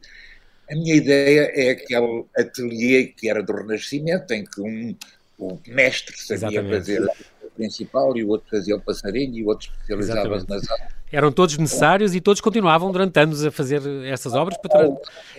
A 0.71 0.75
minha 0.75 0.95
ideia 0.95 1.51
é 1.53 1.71
aquele 1.71 2.25
ateliê 2.37 3.07
que 3.07 3.29
era 3.29 3.43
do 3.43 3.53
Renascimento, 3.53 4.33
em 4.33 4.45
que 4.45 4.61
um, 4.61 4.95
o 5.37 5.59
mestre 5.67 6.17
sabia 6.17 6.61
Exatamente. 6.61 6.77
fazer 6.77 7.03
o 7.43 7.51
principal 7.57 8.17
e 8.17 8.25
o 8.25 8.29
outro 8.29 8.49
fazia 8.49 8.77
o 8.77 8.81
passarinho 8.81 9.35
e 9.35 9.43
o 9.43 9.49
outro 9.49 9.69
especializava-se 9.69 10.49
nas 10.49 10.71
aulas 10.71 11.00
eram 11.13 11.33
todos 11.33 11.57
necessários 11.59 12.15
e 12.15 12.21
todos 12.21 12.41
continuavam 12.41 12.91
durante 12.93 13.19
anos 13.19 13.45
a 13.45 13.51
fazer 13.51 13.83
essas 14.07 14.35
obras 14.35 14.59
para 14.59 14.89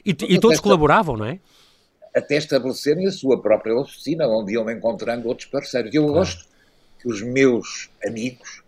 e, 0.06 0.10
e 0.10 0.40
todos 0.40 0.60
colaboravam, 0.60 1.18
não 1.18 1.26
é? 1.26 1.40
Até 2.14 2.38
estabelecerem 2.38 3.08
a 3.08 3.12
sua 3.12 3.42
própria 3.42 3.76
oficina, 3.76 4.28
onde 4.28 4.54
iam 4.54 4.70
encontrando 4.70 5.28
outros 5.28 5.48
parceiros. 5.48 5.94
Eu 5.94 6.08
gosto 6.08 6.46
que 7.00 7.08
os 7.08 7.22
meus 7.22 7.90
amigos 8.06 8.62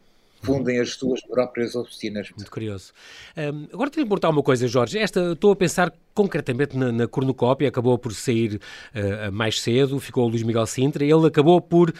fundem 0.43 0.79
as 0.79 0.93
suas 0.93 1.21
próprias 1.21 1.73
oficinas. 1.73 2.29
Muito 2.35 2.51
curioso. 2.51 2.91
Um, 3.35 3.67
agora 3.73 3.89
tenho 3.89 4.05
que 4.05 4.09
perguntar 4.09 4.29
uma 4.29 4.43
coisa, 4.43 4.67
Jorge. 4.67 4.99
Esta, 4.99 5.31
estou 5.31 5.53
a 5.53 5.55
pensar 5.55 5.91
concretamente 6.13 6.77
na, 6.77 6.91
na 6.91 7.07
cornucópia, 7.07 7.69
acabou 7.69 7.97
por 7.97 8.13
sair 8.13 8.59
uh, 8.93 9.31
mais 9.31 9.61
cedo, 9.61 9.99
ficou 9.99 10.25
o 10.25 10.27
Luís 10.27 10.43
Miguel 10.43 10.65
Sintra, 10.65 11.03
ele 11.03 11.25
acabou 11.25 11.59
por, 11.61 11.89
uh, 11.89 11.93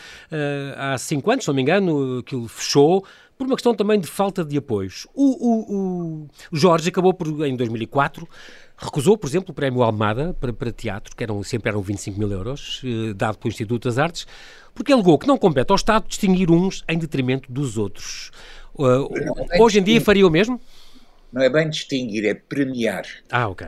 há 0.78 0.98
cinco 0.98 1.32
anos, 1.32 1.46
se 1.46 1.48
não 1.48 1.56
me 1.56 1.62
engano, 1.62 2.20
aquilo 2.20 2.48
fechou, 2.48 3.06
por 3.38 3.48
uma 3.48 3.56
questão 3.56 3.74
também 3.74 4.00
de 4.00 4.08
falta 4.08 4.44
de 4.44 4.58
apoios. 4.58 5.08
O, 5.14 5.24
o, 5.24 6.28
o 6.52 6.56
Jorge 6.56 6.90
acabou 6.90 7.14
por, 7.14 7.28
em 7.46 7.56
2004, 7.56 8.28
recusou, 8.78 9.18
por 9.18 9.28
exemplo, 9.28 9.52
o 9.52 9.54
prémio 9.54 9.82
Almada 9.82 10.36
para, 10.40 10.54
para 10.54 10.72
teatro, 10.72 11.16
que 11.16 11.24
eram, 11.24 11.42
sempre 11.44 11.70
eram 11.70 11.82
25 11.82 12.20
mil 12.20 12.32
euros, 12.32 12.82
eh, 12.84 13.14
dado 13.14 13.38
pelo 13.38 13.52
Instituto 13.52 13.88
das 13.88 13.98
Artes, 13.98 14.28
porque 14.74 14.94
alegou 14.94 15.18
que 15.18 15.28
não 15.28 15.38
compete 15.38 15.72
ao 15.72 15.76
Estado 15.76 16.08
distinguir 16.08 16.52
uns 16.52 16.84
em 16.88 16.98
detrimento 16.98 17.52
dos 17.52 17.78
outros. 17.78 18.32
Uh, 18.76 19.08
hoje 19.60 19.80
em 19.80 19.84
dia 19.84 20.02
faria 20.02 20.26
o 20.26 20.32
mesmo? 20.32 20.60
Não 21.32 21.42
é 21.42 21.50
bem 21.50 21.70
distinguir, 21.70 22.26
é 22.26 22.34
premiar. 22.34 23.06
Ah, 23.32 23.48
ok. 23.48 23.68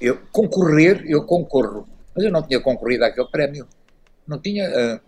Eu, 0.00 0.18
concorrer, 0.30 1.04
eu 1.06 1.24
concorro, 1.24 1.86
mas 2.14 2.24
eu 2.24 2.32
não 2.32 2.42
tinha 2.42 2.60
concorrido 2.60 3.04
àquele 3.04 3.28
prémio. 3.28 3.66
Não 4.26 4.38
tinha. 4.38 4.68
Uh, 4.68 5.00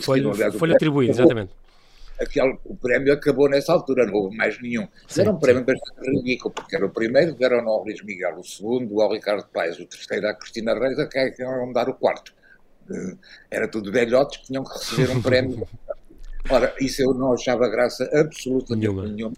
foi-lhe 0.00 0.52
foi 0.52 0.72
atribuído, 0.72 1.12
exatamente 1.12 1.50
aquele, 2.20 2.58
o 2.64 2.76
prémio 2.76 3.12
acabou 3.12 3.48
nessa 3.48 3.72
altura, 3.72 4.06
não 4.06 4.14
houve 4.14 4.36
mais 4.36 4.60
nenhum. 4.60 4.86
Sim, 5.06 5.22
era 5.22 5.30
um 5.30 5.38
prémio 5.38 5.64
bastante 5.64 6.10
ridículo, 6.10 6.54
porque 6.54 6.76
era 6.76 6.86
o 6.86 6.90
primeiro, 6.90 7.34
deram 7.34 7.68
ao 7.68 7.82
Luís 7.82 8.02
Miguel, 8.02 8.38
o 8.38 8.44
segundo 8.44 9.00
ao 9.00 9.12
Ricardo 9.12 9.46
Paes, 9.52 9.78
o 9.78 9.86
terceiro 9.86 10.28
à 10.28 10.34
Cristina 10.34 10.74
Reis, 10.74 10.98
a 10.98 11.06
quem 11.06 11.32
iam 11.38 11.72
dar 11.72 11.88
o 11.88 11.94
quarto. 11.94 12.34
Eh, 12.90 13.16
era 13.50 13.68
tudo 13.68 13.92
velhotes 13.92 14.38
que 14.38 14.46
tinham 14.46 14.64
que 14.64 14.72
receber 14.72 15.10
um 15.10 15.22
prémio. 15.22 15.66
Ora, 16.48 16.74
isso 16.80 17.02
eu 17.02 17.12
não 17.12 17.32
achava 17.32 17.68
graça 17.68 18.08
absolutamente 18.12 18.88
nenhuma. 18.88 19.02
nenhuma. 19.02 19.36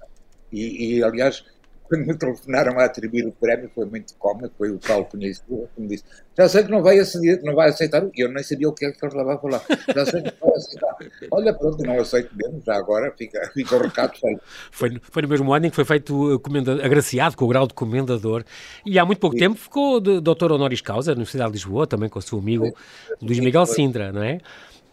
E, 0.53 0.97
e, 0.97 1.03
aliás, 1.03 1.45
quando 1.88 2.07
me 2.07 2.16
telefonaram 2.16 2.79
a 2.79 2.85
atribuir 2.85 3.27
o 3.27 3.33
prémio, 3.33 3.70
foi 3.74 3.87
muito 3.87 4.14
cómodo, 4.18 4.53
foi 4.57 4.70
o 4.70 4.79
Paulo 4.79 5.07
Cunha 5.07 5.33
que 5.33 5.81
me 5.81 5.88
disse, 5.88 6.05
já 6.37 6.48
sei 6.48 6.64
que 6.64 6.70
não 6.70 6.83
vai, 6.83 6.98
aceitar, 6.98 7.42
não 7.42 7.55
vai 7.55 7.70
aceitar, 7.70 8.05
e 8.14 8.20
eu 8.20 8.29
nem 8.29 8.42
sabia 8.42 8.68
o 8.68 8.72
que 8.72 8.85
é 8.85 8.90
que 8.90 9.05
estava 9.05 9.35
a 9.35 9.38
falar, 9.38 9.62
já 9.94 10.07
sei 10.07 10.22
que 10.22 10.33
não 10.40 10.48
vai 10.48 10.57
aceitar. 10.59 10.96
Olha, 11.31 11.55
pronto, 11.55 11.83
não 11.83 11.98
aceito 11.98 12.31
mesmo, 12.37 12.62
já 12.64 12.77
agora 12.77 13.12
fica, 13.16 13.51
fica 13.55 13.77
o 13.77 13.83
recado 13.83 14.16
feito. 14.18 14.40
Foi, 14.70 15.01
foi 15.03 15.22
no 15.22 15.29
mesmo 15.29 15.53
ano 15.53 15.66
em 15.66 15.70
que 15.70 15.77
foi 15.77 15.85
feito 15.85 16.38
comenda, 16.40 16.85
agraciado 16.85 17.37
com 17.37 17.44
o 17.44 17.48
grau 17.48 17.66
de 17.66 17.74
comendador, 17.74 18.44
e 18.85 18.98
há 18.98 19.05
muito 19.05 19.18
pouco 19.18 19.35
Sim. 19.37 19.40
tempo 19.40 19.57
ficou 19.57 20.01
doutor 20.01 20.53
honoris 20.53 20.81
causa 20.81 21.12
na 21.12 21.16
Universidade 21.16 21.51
de 21.51 21.57
Lisboa, 21.57 21.87
também 21.87 22.09
com 22.09 22.18
o 22.18 22.22
seu 22.22 22.38
amigo 22.38 22.72
Luís 23.22 23.38
Miguel 23.38 23.66
Sintra, 23.66 24.12
não 24.12 24.22
é? 24.22 24.40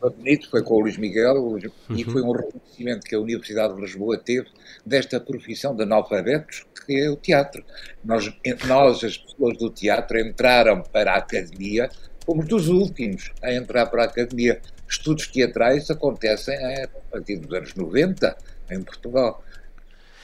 Bonito, 0.10 0.50
foi 0.50 0.62
com 0.63 0.76
o 0.76 0.80
Luís 0.82 0.98
Miguel, 0.98 1.36
uhum. 1.36 1.60
e 1.89 2.04
foi 2.04 2.22
um 2.22 2.32
reconhecimento 2.32 3.06
que 3.06 3.15
a 3.15 3.20
Universidade 3.20 3.76
de 3.76 3.82
Lisboa 3.82 4.18
teve 4.18 4.48
desta 4.86 5.20
profissão 5.20 5.76
de 5.76 5.84
analfabetos, 5.84 6.65
que 6.86 7.00
é 7.00 7.10
o 7.10 7.15
teatro. 7.15 7.63
Nós, 8.04 8.32
nós, 8.68 9.04
as 9.04 9.18
pessoas 9.18 9.58
do 9.58 9.70
teatro, 9.70 10.20
entraram 10.20 10.82
para 10.82 11.13
a 11.13 11.18
academia, 11.18 11.89
fomos 12.26 12.48
dos 12.48 12.68
últimos 12.68 13.32
a 13.41 13.54
entrar 13.54 13.88
para 13.88 14.04
a 14.04 14.06
academia. 14.06 14.62
Estudos 14.88 15.28
teatrais 15.28 15.89
acontecem 15.89 16.56
a 16.56 16.88
partir 17.12 17.38
dos 17.38 17.52
anos 17.54 17.74
90 17.74 18.38
em 18.72 18.82
Portugal. 18.84 19.44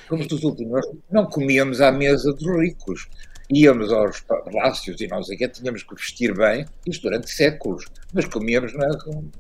Fomos 0.08 0.28
dos 0.28 0.44
últimos. 0.44 0.72
Nós 0.72 0.86
não 1.10 1.26
comíamos 1.26 1.82
à 1.82 1.92
mesa 1.92 2.34
dos 2.34 2.46
ricos 2.60 3.08
íamos 3.54 3.92
aos 3.92 4.22
palácios 4.22 5.00
e 5.02 5.08
não 5.08 5.22
sei 5.24 5.38
o 5.38 5.50
tínhamos 5.50 5.84
que 5.84 5.96
vestir 5.96 6.34
bem, 6.34 6.66
isto 6.88 7.04
durante 7.04 7.30
séculos, 7.30 7.86
mas 8.14 8.26
comíamos 8.26 8.74
na 8.74 8.90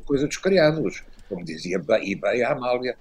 coisa 0.05 0.27
dos 0.27 0.37
criados, 0.37 1.03
como 1.29 1.45
dizia 1.45 1.79
bem, 1.79 2.11
e 2.11 2.15
bem 2.15 2.43
a 2.43 2.51
Amália. 2.51 2.95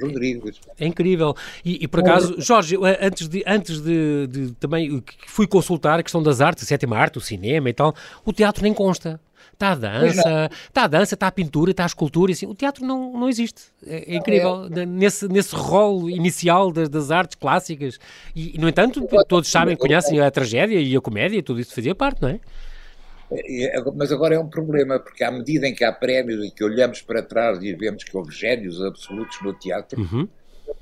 Rodrigues. 0.00 0.60
É 0.76 0.86
incrível. 0.86 1.36
E, 1.64 1.84
e 1.84 1.86
por 1.86 2.00
acaso, 2.00 2.34
Jorge, 2.40 2.76
antes 3.00 3.28
de, 3.28 3.44
antes 3.46 3.80
de, 3.80 4.26
de 4.26 4.52
também 4.54 5.00
fui 5.28 5.46
consultar 5.46 6.00
a 6.00 6.02
questão 6.02 6.20
das 6.20 6.40
artes, 6.40 6.64
a 6.64 6.66
sétima 6.66 6.98
arte, 6.98 7.18
o 7.18 7.20
cinema 7.20 7.70
e 7.70 7.72
tal, 7.72 7.94
o 8.24 8.32
teatro 8.32 8.64
nem 8.64 8.74
consta. 8.74 9.20
Está 9.54 9.70
a 9.70 9.74
dança, 9.76 10.50
está 10.66 10.84
a 10.84 10.86
dança, 10.86 11.14
está 11.14 11.26
a 11.28 11.32
pintura, 11.32 11.70
está 11.70 11.84
a 11.84 11.86
escultura, 11.86 12.32
assim, 12.32 12.44
o 12.44 12.54
teatro 12.54 12.84
não, 12.84 13.12
não 13.12 13.28
existe. 13.28 13.62
É, 13.86 14.12
é 14.12 14.16
incrível. 14.16 14.66
É. 14.76 14.84
Nesse, 14.84 15.28
nesse 15.28 15.54
rol 15.54 16.10
inicial 16.10 16.72
das, 16.72 16.88
das 16.88 17.10
artes 17.10 17.36
clássicas. 17.36 17.98
E, 18.34 18.58
no 18.58 18.68
entanto, 18.68 19.06
todos 19.28 19.48
sabem, 19.48 19.76
conhecem 19.76 20.20
a 20.20 20.30
tragédia 20.30 20.80
e 20.80 20.94
a 20.96 21.00
comédia, 21.00 21.42
tudo 21.42 21.60
isso 21.60 21.74
fazia 21.74 21.94
parte, 21.94 22.20
não 22.20 22.28
é? 22.28 22.40
é? 23.32 23.82
Mas 23.94 24.10
agora 24.10 24.34
é 24.34 24.38
um 24.38 24.48
problema, 24.48 24.98
porque 24.98 25.22
à 25.22 25.30
medida 25.30 25.68
em 25.68 25.74
que 25.74 25.84
há 25.84 25.92
prémios 25.92 26.44
e 26.44 26.50
que 26.50 26.64
olhamos 26.64 27.00
para 27.00 27.22
trás 27.22 27.62
e 27.62 27.72
vemos 27.74 28.02
que 28.02 28.16
houve 28.16 28.34
gênios 28.34 28.82
absolutos 28.82 29.40
no 29.40 29.54
teatro, 29.54 30.00
uhum. 30.00 30.28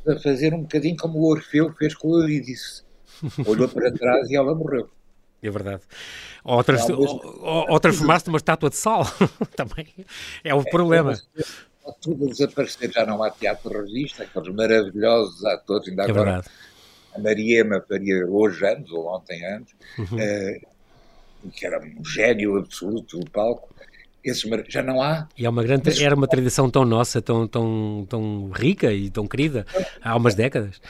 a 0.09 0.19
fazer 0.19 0.55
um 0.55 0.63
bocadinho 0.63 0.97
como 0.97 1.19
o 1.19 1.31
Orfeu 1.31 1.73
fez 1.75 1.95
com 1.95 2.09
o 2.09 2.21
Eurídice. 2.23 2.83
Olhou 3.47 3.69
para 3.69 3.93
trás 3.93 4.31
e 4.31 4.37
ela 4.37 4.55
morreu. 4.55 4.89
É 5.43 5.51
verdade. 5.51 5.83
Ou, 6.45 6.63
trans, 6.63 6.89
ou, 6.89 7.67
ou, 7.69 7.81
transformaste 7.81 8.29
numa 8.29 8.39
estátua 8.39 8.71
de 8.71 8.77
sal. 8.77 9.05
Também 9.57 9.89
é 10.45 10.55
o 10.55 10.61
é, 10.61 10.71
problema. 10.71 11.13
É, 11.37 11.43
tudo 12.01 12.29
desaparecer, 12.29 12.93
já 12.93 13.05
não 13.05 13.23
há 13.23 13.31
teatro 13.31 13.71
revista, 13.71 14.23
aqueles 14.23 14.55
maravilhosos 14.55 15.45
atores, 15.45 15.89
ainda 15.89 16.03
é 16.03 16.11
agora. 16.11 16.25
Verdade. 16.25 16.49
A 17.15 17.19
Mariema 17.19 17.85
faria 17.87 18.25
hoje 18.27 18.65
anos, 18.65 18.91
ou 18.93 19.07
ontem 19.09 19.45
anos, 19.45 19.69
uhum. 19.99 20.17
uh, 20.17 21.51
que 21.51 21.67
era 21.67 21.79
um 21.81 22.05
gênio 22.05 22.57
absoluto 22.57 23.19
do 23.19 23.31
palco. 23.31 23.69
Esses 24.25 24.49
já 24.69 24.83
não 24.83 25.03
há. 25.03 25.29
E 25.37 25.45
é 25.45 25.51
uma 25.51 25.65
grande, 25.65 25.83
mas... 25.87 26.01
era 26.01 26.15
uma 26.15 26.29
tradição 26.29 26.71
tão 26.71 26.85
nossa, 26.85 27.21
tão, 27.21 27.49
tão, 27.49 28.07
tão 28.09 28.51
rica 28.51 28.93
e 28.93 29.11
tão 29.11 29.27
querida 29.27 29.67
há 30.01 30.17
umas 30.17 30.37
décadas 30.37 30.81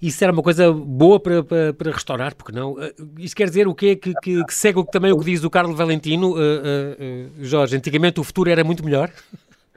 isso 0.00 0.22
era 0.22 0.32
uma 0.32 0.42
coisa 0.42 0.72
boa 0.72 1.18
para, 1.18 1.42
para, 1.42 1.72
para 1.72 1.90
restaurar, 1.90 2.34
porque 2.34 2.52
não? 2.52 2.80
Eh, 2.82 2.92
isso 3.18 3.34
quer 3.34 3.48
dizer 3.48 3.66
o 3.66 3.74
quê? 3.74 3.96
Que, 3.96 4.12
que, 4.22 4.44
que 4.44 4.54
segue 4.54 4.84
também 4.90 5.12
o 5.12 5.18
que 5.18 5.24
diz 5.24 5.44
o 5.44 5.50
Carlos 5.50 5.76
Valentino, 5.76 6.32
uh, 6.32 6.36
uh, 6.36 7.30
Jorge, 7.44 7.76
antigamente 7.76 8.20
o 8.20 8.24
futuro 8.24 8.50
era 8.50 8.62
muito 8.62 8.84
melhor? 8.84 9.10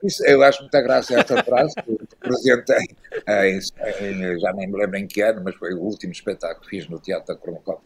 Isso, 0.03 0.25
eu 0.25 0.41
acho 0.43 0.61
muita 0.61 0.81
graça 0.81 1.19
esta 1.19 1.43
frase 1.43 1.75
que 1.75 1.97
apresentei, 2.21 2.95
já 4.39 4.53
nem 4.53 4.67
me 4.67 4.77
lembro 4.77 4.97
em 4.97 5.07
que 5.07 5.21
ano, 5.21 5.41
mas 5.43 5.55
foi 5.55 5.73
o 5.73 5.79
último 5.79 6.11
espetáculo 6.11 6.61
que 6.61 6.69
fiz 6.69 6.87
no 6.87 6.99
Teatro 6.99 7.33
da 7.33 7.39
Croncop. 7.39 7.81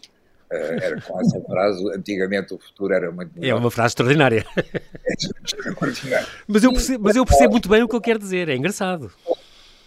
Uh, 0.52 0.56
era 0.56 1.02
com 1.02 1.19
essa 1.19 1.41
frase, 1.41 1.89
antigamente 1.96 2.54
o 2.54 2.60
futuro 2.60 2.93
era 2.93 3.12
muito 3.12 3.32
melhor. 3.39 3.58
É 3.58 3.60
uma 3.60 3.72
frase 3.72 3.91
extraordinária. 3.91 4.46
É 5.06 5.13
extraordinário. 5.15 6.28
Mas 6.48 6.63
eu 6.63 6.72
percebo, 6.72 7.04
mas 7.04 7.15
eu 7.15 7.26
percebo 7.26 7.52
muito 7.52 7.67
bem 7.67 7.84
o 7.84 7.88
que 7.88 7.96
ele 7.96 8.04
quer 8.04 8.17
dizer, 8.17 8.48
é 8.50 8.56
engraçado 8.56 9.12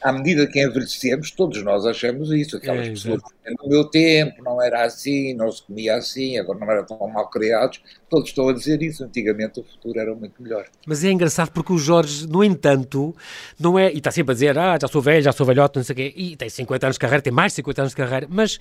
à 0.00 0.12
medida 0.12 0.46
que 0.46 0.62
envelhecemos, 0.62 1.30
todos 1.30 1.62
nós 1.62 1.86
achamos 1.86 2.30
isso. 2.30 2.56
Aquelas 2.56 2.86
é, 2.86 2.90
pessoas 2.90 3.22
que 3.22 3.54
no 3.62 3.68
meu 3.68 3.84
tempo 3.84 4.42
não 4.42 4.60
era 4.62 4.84
assim, 4.84 5.34
não 5.34 5.50
se 5.50 5.62
comia 5.62 5.96
assim, 5.96 6.38
agora 6.38 6.58
não 6.58 6.70
eram 6.70 6.84
tão 6.84 7.08
mal 7.08 7.28
criados. 7.28 7.80
Todos 8.08 8.28
estão 8.28 8.48
a 8.48 8.52
dizer 8.52 8.82
isso. 8.82 9.04
Antigamente 9.04 9.60
o 9.60 9.64
futuro 9.64 9.98
era 9.98 10.14
muito 10.14 10.42
melhor. 10.42 10.66
Mas 10.86 11.02
é 11.02 11.10
engraçado 11.10 11.50
porque 11.50 11.72
o 11.72 11.78
Jorge, 11.78 12.26
no 12.26 12.44
entanto, 12.44 13.14
não 13.58 13.78
é. 13.78 13.92
E 13.92 13.98
está 13.98 14.10
sempre 14.10 14.32
a 14.32 14.34
dizer, 14.34 14.58
ah, 14.58 14.78
já 14.80 14.88
sou 14.88 15.00
velho, 15.00 15.22
já 15.22 15.32
sou 15.32 15.46
velhote, 15.46 15.76
não 15.78 15.84
sei 15.84 15.92
o 15.92 15.96
quê. 15.96 16.12
E 16.16 16.36
tem 16.36 16.48
50 16.48 16.86
anos 16.86 16.94
de 16.96 17.00
carreira, 17.00 17.22
tem 17.22 17.32
mais 17.32 17.52
de 17.52 17.56
50 17.56 17.82
anos 17.82 17.92
de 17.92 17.96
carreira. 17.96 18.26
Mas 18.30 18.58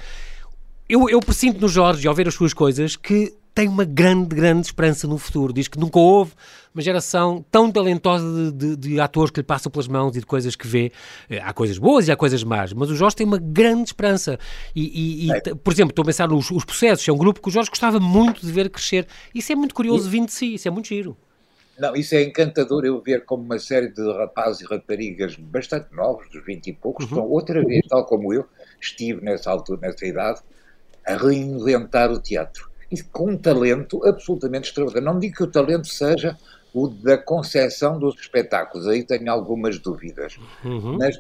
eu, 0.88 1.10
eu 1.10 1.19
presinto 1.19 1.60
no 1.60 1.67
Jorge, 1.67 2.08
ao 2.08 2.13
ver 2.13 2.28
as 2.28 2.34
suas 2.34 2.54
coisas, 2.54 2.95
que 2.95 3.34
tem 3.56 3.70
uma 3.70 3.86
grande, 3.86 4.36
grande 4.36 4.68
esperança 4.68 5.08
no 5.08 5.18
futuro. 5.18 5.54
Diz 5.54 5.70
que 5.70 5.80
nunca 5.80 5.98
houve 5.98 6.34
uma 6.74 6.82
geração 6.82 7.44
tão 7.50 7.72
talentosa 7.72 8.52
de, 8.52 8.76
de, 8.76 8.76
de, 8.76 9.00
atores 9.00 9.32
que 9.32 9.39
lhe 9.39 9.46
passam 9.46 9.72
pelas 9.72 9.88
mãos 9.88 10.13
e 10.18 10.20
de 10.20 10.26
coisas 10.26 10.58
que 10.58 10.68
vê. 10.68 10.91
Eh, 11.30 11.39
há 11.39 11.54
coisas 11.54 11.78
boas 11.78 12.10
e 12.10 12.12
há 12.12 12.18
coisas 12.18 12.44
más, 12.44 12.74
mas 12.74 12.91
o 12.91 12.96
Jorge 12.96 13.15
tem 13.15 13.26
uma 13.26 13.39
grande 13.39 13.84
esperança. 13.84 14.38
E, 14.76 15.28
e, 15.28 15.32
e 15.32 15.56
por 15.56 15.72
exemplo, 15.72 15.91
estou 15.91 16.04
a 16.04 16.06
pensar 16.06 16.28
nos 16.28 16.52
os 16.52 16.65
processos, 16.65 17.08
é 17.08 17.13
um 17.13 17.18
grupo 17.18 17.41
que 17.41 17.48
o 17.48 17.52
Jorge 17.52 17.70
gostava 17.70 17.98
muito 17.98 18.46
de 18.46 18.52
ver 18.52 18.70
crescer. 18.70 19.08
Isso 19.34 19.54
é 19.54 19.56
muito 19.56 19.74
curioso 19.74 20.10
vindo 20.10 20.26
de 20.26 20.34
si, 20.34 20.56
isso 20.56 20.68
é 20.68 20.72
muito 20.72 20.89
giro. 20.89 21.15
Não, 21.80 21.96
isso 21.96 22.13
é 22.13 22.24
encantador 22.24 22.84
eu 22.84 23.02
ver 23.02 23.24
como 23.24 23.44
uma 23.44 23.60
série 23.60 23.88
de 23.88 24.02
rapazes 24.18 24.62
e 24.62 24.65
raparigas 24.65 25.38
bastante 25.38 25.96
novos, 25.96 26.30
dos 26.30 26.44
20 26.46 26.68
e 26.68 26.74
poucos, 26.74 27.06
uhum. 27.06 27.12
estão 27.12 27.30
outra 27.30 27.65
vez, 27.65 27.86
tal 27.88 28.06
como 28.06 28.34
eu, 28.34 28.46
estive 28.82 29.24
nessa 29.24 29.50
altura, 29.50 29.80
nessa 29.82 30.06
idade, 30.06 30.41
a 31.06 31.15
reinventar 31.15 32.12
o 32.12 32.20
teatro 32.20 32.75
e 32.91 33.02
com 33.02 33.32
um 33.32 33.38
talento 33.38 34.06
absolutamente 34.06 34.69
extraordinário. 34.69 35.13
Não 35.13 35.19
digo 35.19 35.36
que 35.36 35.43
o 35.43 35.52
talento 35.52 35.88
seja 35.88 36.38
o 36.74 36.88
da 36.88 37.17
concepção 37.17 37.98
dos 37.98 38.19
espetáculos, 38.19 38.88
aí 38.88 39.04
tenho 39.04 39.32
algumas 39.32 39.80
dúvidas, 39.80 40.38
uhum. 40.63 40.98
mas 40.98 41.17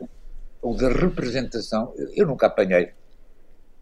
o 0.61 0.73
da 0.73 0.89
representação, 0.89 1.93
eu 2.13 2.27
nunca 2.27 2.47
apanhei, 2.47 2.91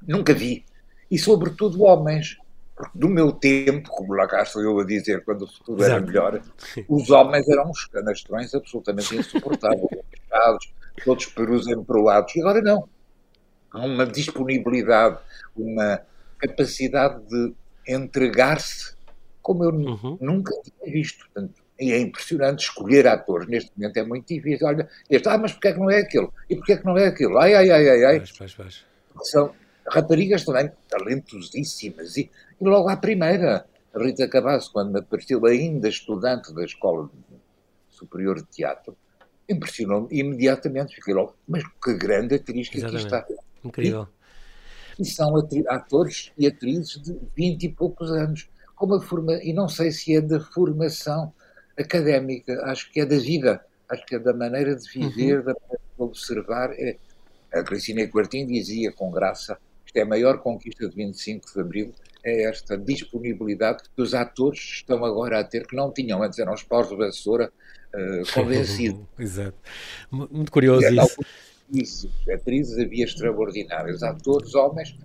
nunca 0.08 0.34
vi, 0.36 0.64
e 1.10 1.18
sobretudo 1.18 1.84
homens, 1.84 2.38
porque 2.76 2.98
do 2.98 3.08
meu 3.08 3.32
tempo, 3.32 3.90
como 3.90 4.14
lá 4.14 4.28
cá 4.28 4.44
estou 4.44 4.62
eu 4.62 4.80
a 4.80 4.86
dizer, 4.86 5.24
quando 5.24 5.44
o 5.44 5.48
futuro 5.48 5.84
era 5.84 6.00
melhor, 6.00 6.42
os 6.88 7.10
homens 7.10 7.48
eram 7.48 7.70
uns 7.70 7.86
canastrões 7.86 8.54
absolutamente 8.54 9.16
insuportáveis, 9.16 9.90
todos 11.04 11.26
perus 11.28 11.68
emproados, 11.68 12.36
e 12.36 12.42
agora 12.42 12.62
não. 12.62 12.88
Há 13.72 13.84
uma 13.84 14.06
disponibilidade, 14.06 15.18
uma 15.56 16.02
capacidade 16.38 17.20
de 17.28 17.54
entregar-se 17.88 18.94
como 19.42 19.64
eu 19.64 19.72
uhum. 19.72 20.18
nunca 20.22 20.54
tinha 20.62 20.92
visto. 20.92 21.26
Portanto, 21.26 21.64
e 21.80 21.92
é 21.92 22.00
impressionante 22.00 22.64
escolher 22.64 23.08
atores. 23.08 23.48
Neste 23.48 23.72
momento 23.76 23.98
é 23.98 24.04
muito 24.04 24.28
difícil. 24.28 24.68
Olha, 24.68 24.88
este, 25.10 25.28
ah, 25.28 25.38
mas 25.38 25.52
porquê 25.52 25.70
é 25.70 25.74
que 25.74 25.80
não 25.80 25.92
é 25.92 26.00
aquele? 26.00 26.28
E 26.50 26.56
porquê 26.56 26.74
é 26.74 26.78
que 26.78 26.86
não 26.86 26.98
é 26.98 27.08
aquele? 27.08 27.38
Ai, 27.38 27.54
ai, 27.56 27.70
ai, 27.70 27.90
ai, 27.90 28.06
ai. 28.06 28.18
Pois, 28.20 28.32
pois, 28.32 28.56
pois. 28.56 28.86
São 29.24 29.54
raparigas 29.88 30.46
também 30.46 30.72
talentosíssimas. 30.90 32.16
E, 32.18 32.30
e 32.60 32.64
logo 32.64 32.90
à 32.90 32.96
primeira, 32.96 33.66
Rita 33.96 34.28
Cabasso, 34.28 34.72
quando 34.72 34.98
apareceu 34.98 35.46
ainda 35.46 35.90
estudante 35.90 36.54
da 36.54 36.64
Escola 36.64 37.10
Superior 37.90 38.38
de 38.38 38.48
Teatro, 38.48 38.96
impressionou-me 39.50 40.08
imediatamente. 40.12 40.96
Fiquei 40.96 41.14
logo, 41.14 41.36
mas 41.48 41.64
que 41.84 41.94
grande 41.96 42.36
atriz 42.36 42.70
que 42.70 42.78
Exatamente. 42.78 43.14
aqui 43.14 43.34
está. 43.34 43.44
Incrível. 43.64 44.08
E, 44.20 44.23
e 45.00 45.06
são 45.06 45.34
atores 45.70 46.32
e 46.38 46.48
atrizes 46.48 47.02
de 47.02 47.18
20 47.36 47.64
e 47.64 47.70
poucos 47.70 48.12
anos. 48.12 48.50
Com 48.76 48.86
uma 48.88 49.02
forma, 49.02 49.34
e 49.44 49.54
não 49.54 49.70
sei 49.70 49.92
se 49.92 50.16
é 50.16 50.22
da 50.22 50.40
formação 50.40 51.34
académica, 51.78 52.62
acho 52.66 52.92
que 52.92 53.00
é 53.00 53.06
da 53.06 53.18
vida, 53.18 53.64
acho 53.90 54.06
que 54.06 54.16
é 54.16 54.20
da 54.20 54.34
maneira 54.34 54.76
de 54.76 54.90
viver, 54.90 55.40
uhum. 55.40 55.46
da 55.46 55.54
maneira 55.54 55.82
de 55.98 56.04
observar. 56.04 56.72
É, 56.74 56.98
a 57.54 57.64
Cristina 57.64 58.08
Quartim 58.08 58.46
dizia 58.48 58.92
com 58.92 59.12
graça: 59.12 59.58
isto 59.86 59.98
é 59.98 60.02
a 60.02 60.06
maior 60.06 60.40
conquista 60.40 60.90
de 60.90 60.96
25 60.96 61.54
de 61.54 61.60
Abril, 61.60 61.94
é 62.24 62.44
esta 62.44 62.78
disponibilidade 62.78 63.84
que 63.96 64.02
os 64.02 64.14
atores 64.14 64.60
estão 64.60 65.06
agora 65.06 65.40
a 65.40 65.44
ter, 65.44 65.68
que 65.68 65.76
não 65.76 65.92
tinham 65.92 66.24
antes, 66.24 66.40
eram 66.40 66.54
os 66.54 66.64
paus 66.64 66.90
de 66.90 66.96
vassoura 66.96 67.52
uh, 67.94 68.24
convencidos. 68.34 69.06
Exato. 69.20 69.58
Muito 70.10 70.52
curioso 70.52 70.88
e, 70.88 70.98
isso 70.98 71.24
atrizes, 71.68 72.10
atrizes 72.32 72.80
havia 72.80 73.06
extraordinários, 73.06 74.04
atores, 74.04 74.54
homens, 74.56 74.96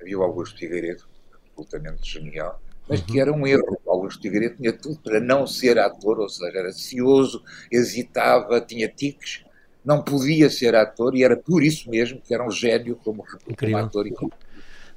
havia 0.00 0.18
o 0.18 0.22
Augusto 0.22 0.58
Figueiredo, 0.58 1.04
absolutamente 1.32 2.10
genial, 2.10 2.60
mas 2.88 3.00
que 3.00 3.18
era 3.20 3.32
um 3.32 3.46
erro. 3.46 3.78
O 3.84 3.90
Augusto 3.90 4.22
Figueiredo 4.22 4.56
tinha 4.56 4.72
tudo 4.72 4.98
para 5.00 5.20
não 5.20 5.46
ser 5.46 5.78
ator, 5.78 6.18
ou 6.18 6.28
seja, 6.28 6.58
era 6.58 6.72
cioso, 6.72 7.42
hesitava, 7.70 8.60
tinha 8.60 8.88
tiques, 8.88 9.44
não 9.84 10.02
podia 10.02 10.48
ser 10.48 10.74
ator 10.74 11.14
e 11.14 11.22
era 11.22 11.36
por 11.36 11.62
isso 11.62 11.90
mesmo 11.90 12.20
que 12.20 12.32
era 12.32 12.44
um 12.44 12.50
gênio 12.50 12.96
como, 12.96 13.24
como 13.58 13.76
ator 13.76 14.06
e 14.06 14.12
como 14.12 14.32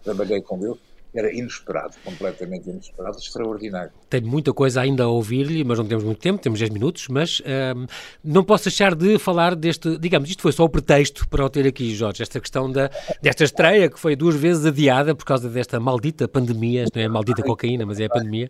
trabalhei 0.03 0.41
com 0.41 0.63
ele 0.65 0.87
era 1.13 1.34
inesperado, 1.34 1.96
completamente 2.04 2.70
inesperado, 2.70 3.17
extraordinário. 3.17 3.91
Tenho 4.10 4.28
muita 4.28 4.54
coisa 4.54 4.82
ainda 4.82 5.04
a 5.04 5.08
ouvir-lhe, 5.08 5.63
mas 5.63 5.78
não 5.78 5.86
temos 5.86 6.04
muito 6.04 6.20
tempo, 6.20 6.41
temos 6.41 6.60
10 6.60 6.72
minutos, 6.72 7.08
mas 7.08 7.41
um, 7.76 7.86
não 8.24 8.43
posso 8.43 8.65
deixar 8.65 8.93
de 8.93 9.17
falar 9.17 9.56
deste, 9.56 9.98
digamos, 9.98 10.30
isto 10.30 10.41
foi 10.41 10.52
só 10.52 10.63
o 10.63 10.70
pretexto 10.70 11.28
para 11.28 11.46
o 11.46 11.50
ter 11.50 11.65
aqui, 11.65 11.96
Jorge, 11.96 12.22
esta 12.22 12.39
questão 12.39 12.72
da, 12.72 12.89
desta 13.22 13.43
estreia 13.43 13.89
que 13.89 14.00
foi 14.00 14.15
duas 14.15 14.36
vezes 14.36 14.65
adiada 14.65 15.15
por 15.15 15.26
causa 15.26 15.50
desta 15.50 15.80
maldita 15.80 16.28
pandemia, 16.28 16.86
não 16.93 17.02
é 17.02 17.06
a 17.06 17.10
maldita 17.10 17.41
cocaína, 17.41 17.86
mas 17.86 18.00
é 18.00 18.06
a 18.06 18.10
pandemia, 18.10 18.50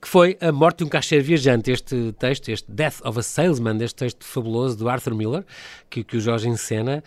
que 0.00 0.08
foi 0.08 0.36
A 0.40 0.50
Morte 0.50 0.78
de 0.78 0.84
um 0.84 0.88
Caixeiro 0.88 1.24
Viajante, 1.24 1.70
este 1.70 2.12
texto, 2.18 2.48
este 2.48 2.70
Death 2.70 3.04
of 3.04 3.18
a 3.18 3.22
Salesman, 3.22 3.82
este 3.82 3.96
texto 3.96 4.24
fabuloso 4.24 4.76
do 4.76 4.88
Arthur 4.88 5.14
Miller, 5.14 5.44
que, 5.90 6.02
que 6.02 6.16
o 6.16 6.20
Jorge 6.20 6.48
encena, 6.48 7.04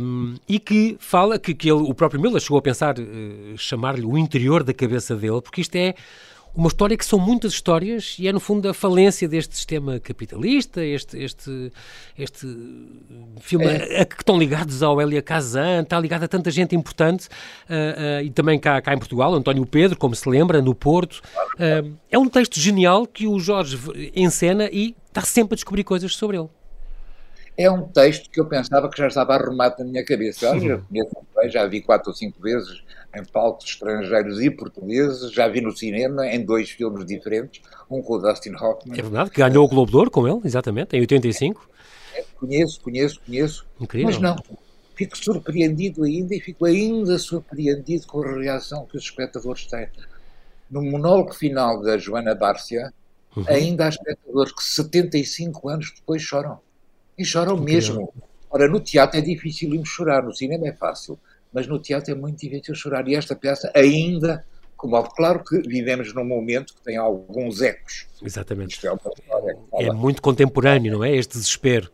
um, 0.00 0.36
e 0.48 0.58
que 0.58 0.96
fala, 0.98 1.38
que, 1.38 1.54
que 1.54 1.70
ele, 1.70 1.82
o 1.82 1.92
próprio 1.92 2.20
Miller 2.20 2.40
chegou 2.40 2.58
a 2.58 2.62
pensar 2.62 2.98
uh, 2.98 3.58
chamar-lhe 3.58 4.06
o 4.14 4.18
interior 4.18 4.62
da 4.62 4.72
cabeça 4.72 5.14
dele, 5.14 5.40
porque 5.42 5.60
isto 5.60 5.76
é 5.76 5.94
uma 6.54 6.68
história 6.68 6.96
que 6.96 7.04
são 7.04 7.18
muitas 7.18 7.52
histórias 7.52 8.16
e 8.18 8.28
é 8.28 8.32
no 8.32 8.38
fundo 8.38 8.68
a 8.68 8.74
falência 8.74 9.26
deste 9.26 9.56
sistema 9.56 9.98
capitalista, 9.98 10.84
este, 10.84 11.18
este, 11.18 11.72
este 12.16 12.46
filme 13.40 13.66
é. 13.66 14.02
a, 14.02 14.04
que 14.04 14.14
estão 14.14 14.38
ligados 14.38 14.82
ao 14.82 15.00
Elia 15.02 15.20
Kazan, 15.20 15.82
está 15.82 15.98
ligado 15.98 16.22
a 16.22 16.28
tanta 16.28 16.50
gente 16.52 16.76
importante 16.76 17.26
uh, 17.26 18.20
uh, 18.20 18.22
e 18.22 18.30
também 18.30 18.58
cá, 18.58 18.80
cá 18.80 18.94
em 18.94 18.98
Portugal, 18.98 19.34
António 19.34 19.66
Pedro, 19.66 19.98
como 19.98 20.14
se 20.14 20.28
lembra, 20.28 20.62
no 20.62 20.74
Porto. 20.74 21.20
Uh, 21.54 21.92
é 22.08 22.18
um 22.18 22.28
texto 22.28 22.60
genial 22.60 23.04
que 23.04 23.26
o 23.26 23.40
Jorge 23.40 23.76
encena 24.14 24.68
e 24.72 24.94
está 25.08 25.22
sempre 25.22 25.54
a 25.54 25.56
descobrir 25.56 25.82
coisas 25.82 26.14
sobre 26.14 26.36
ele. 26.36 26.48
é 27.58 27.68
um 27.68 27.82
texto 27.88 28.30
que 28.30 28.40
eu 28.40 28.46
pensava 28.46 28.88
que 28.88 28.96
já 28.96 29.08
estava 29.08 29.34
arrumado 29.34 29.76
na 29.80 29.84
minha 29.84 30.04
cabeça. 30.04 30.48
Olha, 30.50 30.80
já 31.48 31.66
vi 31.66 31.80
quatro 31.80 32.10
ou 32.10 32.14
cinco 32.14 32.40
vezes 32.40 32.80
em 33.16 33.24
palcos 33.24 33.66
estrangeiros 33.66 34.40
e 34.40 34.50
portugueses, 34.50 35.32
já 35.32 35.48
vi 35.48 35.60
no 35.60 35.76
cinema 35.76 36.26
em 36.26 36.44
dois 36.44 36.70
filmes 36.70 37.04
diferentes, 37.06 37.62
um 37.90 38.02
com 38.02 38.14
o 38.14 38.18
Dustin 38.18 38.54
Hoffman. 38.54 38.98
É 38.98 39.02
verdade, 39.02 39.30
que 39.30 39.40
ganhou 39.40 39.64
o 39.64 39.68
Globo 39.68 39.90
de 39.90 39.96
Ouro 39.96 40.10
com 40.10 40.26
ele, 40.26 40.40
exatamente, 40.44 40.96
em 40.96 41.00
85. 41.00 41.68
É, 42.14 42.24
conheço, 42.38 42.80
conheço, 42.80 43.20
conheço. 43.24 43.66
Incrível. 43.80 44.10
Mas 44.10 44.20
não, 44.20 44.36
fico 44.94 45.16
surpreendido 45.16 46.04
ainda 46.04 46.34
e 46.34 46.40
fico 46.40 46.64
ainda 46.64 47.18
surpreendido 47.18 48.06
com 48.06 48.22
a 48.22 48.38
reação 48.38 48.86
que 48.86 48.96
os 48.96 49.04
espectadores 49.04 49.66
têm. 49.66 49.88
No 50.70 50.82
monólogo 50.82 51.34
final 51.34 51.82
da 51.82 51.98
Joana 51.98 52.34
Bárcia, 52.34 52.92
uhum. 53.36 53.44
ainda 53.46 53.86
há 53.86 53.88
espectadores 53.88 54.52
que 54.52 54.64
75 54.64 55.68
anos 55.68 55.92
depois 55.94 56.22
choram. 56.22 56.58
E 57.16 57.24
choram 57.24 57.56
mesmo. 57.56 58.12
Ora, 58.50 58.68
no 58.68 58.80
teatro 58.80 59.18
é 59.18 59.20
difícil 59.20 59.84
chorar, 59.84 60.22
no 60.22 60.32
cinema 60.32 60.68
é 60.68 60.72
fácil, 60.72 61.18
mas 61.54 61.68
no 61.68 61.78
teatro 61.78 62.12
é 62.12 62.14
muito 62.16 62.40
difícil 62.40 62.74
chorar. 62.74 63.06
E 63.06 63.14
esta 63.14 63.36
peça 63.36 63.70
ainda 63.74 64.44
comove. 64.76 65.08
Claro 65.14 65.42
que 65.44 65.60
vivemos 65.60 66.12
num 66.12 66.24
momento 66.24 66.74
que 66.74 66.82
tem 66.82 66.96
alguns 66.96 67.62
ecos. 67.62 68.06
Exatamente. 68.20 68.80
É, 68.84 69.84
é 69.84 69.92
muito 69.92 70.20
contemporâneo, 70.20 70.94
não 70.94 71.04
é? 71.04 71.14
Este 71.14 71.38
desespero. 71.38 71.88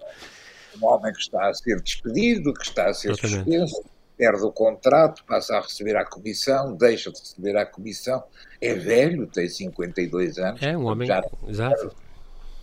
Um 0.80 0.86
homem 0.86 1.12
que 1.12 1.20
está 1.20 1.48
a 1.48 1.52
ser 1.52 1.78
despedido, 1.82 2.54
que 2.54 2.64
está 2.64 2.88
a 2.88 2.94
ser 2.94 3.10
Exatamente. 3.10 3.44
suspenso, 3.44 3.84
perde 4.16 4.42
o 4.42 4.50
contrato, 4.50 5.22
passa 5.26 5.56
a 5.56 5.60
receber 5.60 5.96
a 5.96 6.06
comissão, 6.06 6.74
deixa 6.74 7.12
de 7.12 7.18
receber 7.18 7.56
a 7.58 7.66
comissão, 7.66 8.22
é 8.60 8.74
velho, 8.74 9.26
tem 9.26 9.46
52 9.46 10.38
anos. 10.38 10.62
É 10.62 10.76
um 10.76 10.86
homem, 10.86 11.06
já, 11.06 11.22
exato. 11.46 11.94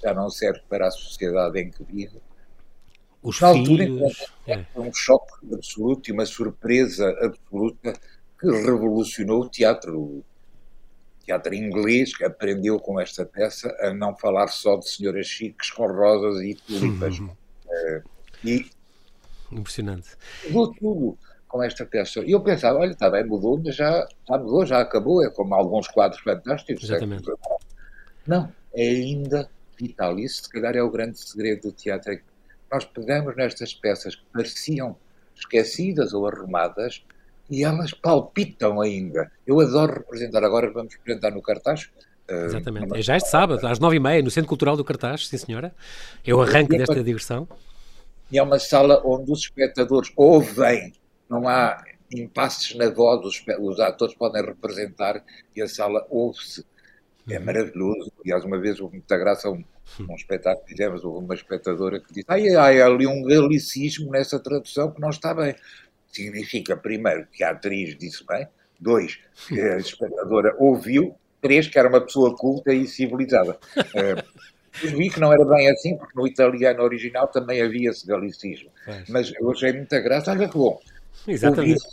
Já 0.02 0.14
não 0.14 0.30
serve 0.30 0.62
para 0.68 0.88
a 0.88 0.92
sociedade 0.92 1.60
em 1.60 1.70
que 1.70 1.84
vive 1.84 2.20
os 3.22 3.40
Na 3.42 3.54
filhos. 3.54 3.70
Altura, 3.70 4.14
é. 4.48 4.66
um 4.80 4.94
choque 4.94 5.34
absoluto 5.54 6.10
e 6.10 6.14
uma 6.14 6.26
surpresa 6.26 7.10
absoluta 7.22 7.94
que 8.40 8.48
revolucionou 8.48 9.44
o 9.44 9.50
teatro. 9.50 10.00
O 10.00 10.24
teatro 11.26 11.54
inglês 11.54 12.16
que 12.16 12.24
aprendeu 12.24 12.80
com 12.80 13.00
esta 13.00 13.26
peça 13.26 13.76
a 13.82 13.94
não 13.94 14.16
falar 14.16 14.48
só 14.48 14.78
de 14.78 14.90
senhoras 14.90 15.28
chiques 15.28 15.72
com 15.72 15.88
rosas 15.88 16.42
e 16.42 16.56
tulipas. 16.56 17.20
Uhum. 17.20 17.28
Uh, 17.66 18.04
e 18.46 18.70
Impressionante. 19.52 20.10
Mudou 20.50 20.74
tudo 20.74 21.18
com 21.48 21.64
esta 21.64 21.86
peça. 21.86 22.20
E 22.22 22.32
eu 22.32 22.42
pensava, 22.42 22.80
olha, 22.80 22.92
está 22.92 23.10
bem, 23.10 23.26
mudou, 23.26 23.60
mas 23.64 23.76
já, 23.76 24.08
já 24.28 24.38
mudou, 24.38 24.66
já 24.66 24.82
acabou. 24.82 25.24
É 25.24 25.30
como 25.30 25.54
alguns 25.56 25.88
quadros 25.88 26.22
fantásticos. 26.22 26.84
Exatamente. 26.84 27.30
Não, 28.26 28.52
é 28.74 28.88
ainda 28.88 29.50
vital. 29.78 30.20
Isso, 30.20 30.44
se 30.44 30.50
calhar, 30.50 30.76
é 30.76 30.82
o 30.82 30.92
grande 30.92 31.20
segredo 31.20 31.64
do 31.64 31.72
teatro. 31.72 32.20
Nós 32.72 32.86
pegamos 32.86 33.36
nestas 33.36 33.74
peças 33.74 34.16
que 34.16 34.24
pareciam 34.34 34.96
esquecidas 35.36 36.14
ou 36.14 36.28
arrumadas 36.28 37.04
e 37.50 37.64
elas 37.64 37.94
palpitam 37.94 38.82
ainda. 38.82 39.32
Eu 39.46 39.60
adoro 39.60 39.94
representar, 39.94 40.44
agora 40.44 40.72
vamos 40.72 40.94
representar 40.94 41.32
no 41.32 41.42
cartaz. 41.42 41.90
Uh, 42.30 42.46
Exatamente, 42.46 42.98
é 42.98 43.02
já 43.02 43.16
este 43.16 43.30
sábado, 43.30 43.66
às 43.66 43.80
nove 43.80 43.96
e 43.96 44.00
meia, 44.00 44.22
no 44.22 44.30
Centro 44.30 44.50
Cultural 44.50 44.76
do 44.76 44.84
Cartaz, 44.84 45.28
sim 45.28 45.38
senhora. 45.38 45.74
É 46.26 46.34
o 46.34 46.42
arranque 46.42 46.76
é 46.76 46.80
desta 46.80 47.02
digressão. 47.02 47.48
E 48.30 48.38
é 48.38 48.44
uma 48.44 48.60
sala 48.60 49.02
onde 49.06 49.32
os 49.32 49.40
espectadores 49.40 50.12
ouvem, 50.16 50.92
não 51.30 51.48
há 51.48 51.82
impasses 52.14 52.76
na 52.76 52.90
voz, 52.90 53.26
os, 53.26 53.44
os 53.60 53.80
atores 53.80 54.16
podem 54.16 54.44
representar 54.44 55.24
e 55.56 55.62
a 55.62 55.68
sala 55.68 56.06
ouve-se. 56.10 56.66
É 57.30 57.38
uhum. 57.38 57.46
maravilhoso. 57.46 58.12
Aliás, 58.22 58.44
uma 58.44 58.60
vez 58.60 58.80
houve 58.80 58.96
muita 58.96 59.18
graça, 59.18 59.50
um, 59.50 59.64
um 60.08 60.16
espetáculo 60.16 60.66
que 60.66 60.72
fizemos, 60.72 61.04
houve 61.04 61.24
uma 61.26 61.36
espectadora 61.36 62.00
que 62.00 62.14
disse: 62.14 62.26
ai, 62.28 62.56
ai, 62.56 62.82
ali 62.82 63.08
um 63.08 63.24
galicismo 63.24 64.12
nessa 64.12 64.40
tradução 64.40 64.92
que 64.92 65.02
não 65.02 65.10
está 65.10 65.34
bem. 65.34 65.56
Significa, 66.12 66.76
primeiro, 66.76 67.28
que 67.32 67.44
a 67.44 67.52
atriz 67.52 67.98
disse 67.98 68.26
bem, 68.26 68.48
dois, 68.80 69.20
que 69.48 69.60
a 69.60 69.78
espectadora 69.78 70.56
ouviu, 70.58 71.16
três, 71.42 71.68
que 71.68 71.78
era 71.78 71.90
uma 71.90 72.02
pessoa 72.02 72.36
culta 72.36 72.74
e 72.74 72.88
civilizada. 72.88 73.58
Uh, 74.84 74.96
vi 74.96 75.10
que 75.10 75.20
não 75.20 75.34
era 75.34 75.44
bem 75.44 75.68
assim, 75.72 75.98
porque 75.98 76.14
no 76.16 76.28
italiano 76.28 76.84
original 76.84 77.28
também 77.28 77.64
havia 77.64 77.90
esse 77.90 78.06
galicismo. 78.06 78.70
Mas 79.10 79.34
eu 79.34 79.50
achei 79.50 79.74
muita 79.74 80.00
graça. 80.00 80.30
Olha 80.30 80.48
que 80.48 80.56
bom. 80.56 80.80
Exatamente. 81.28 81.84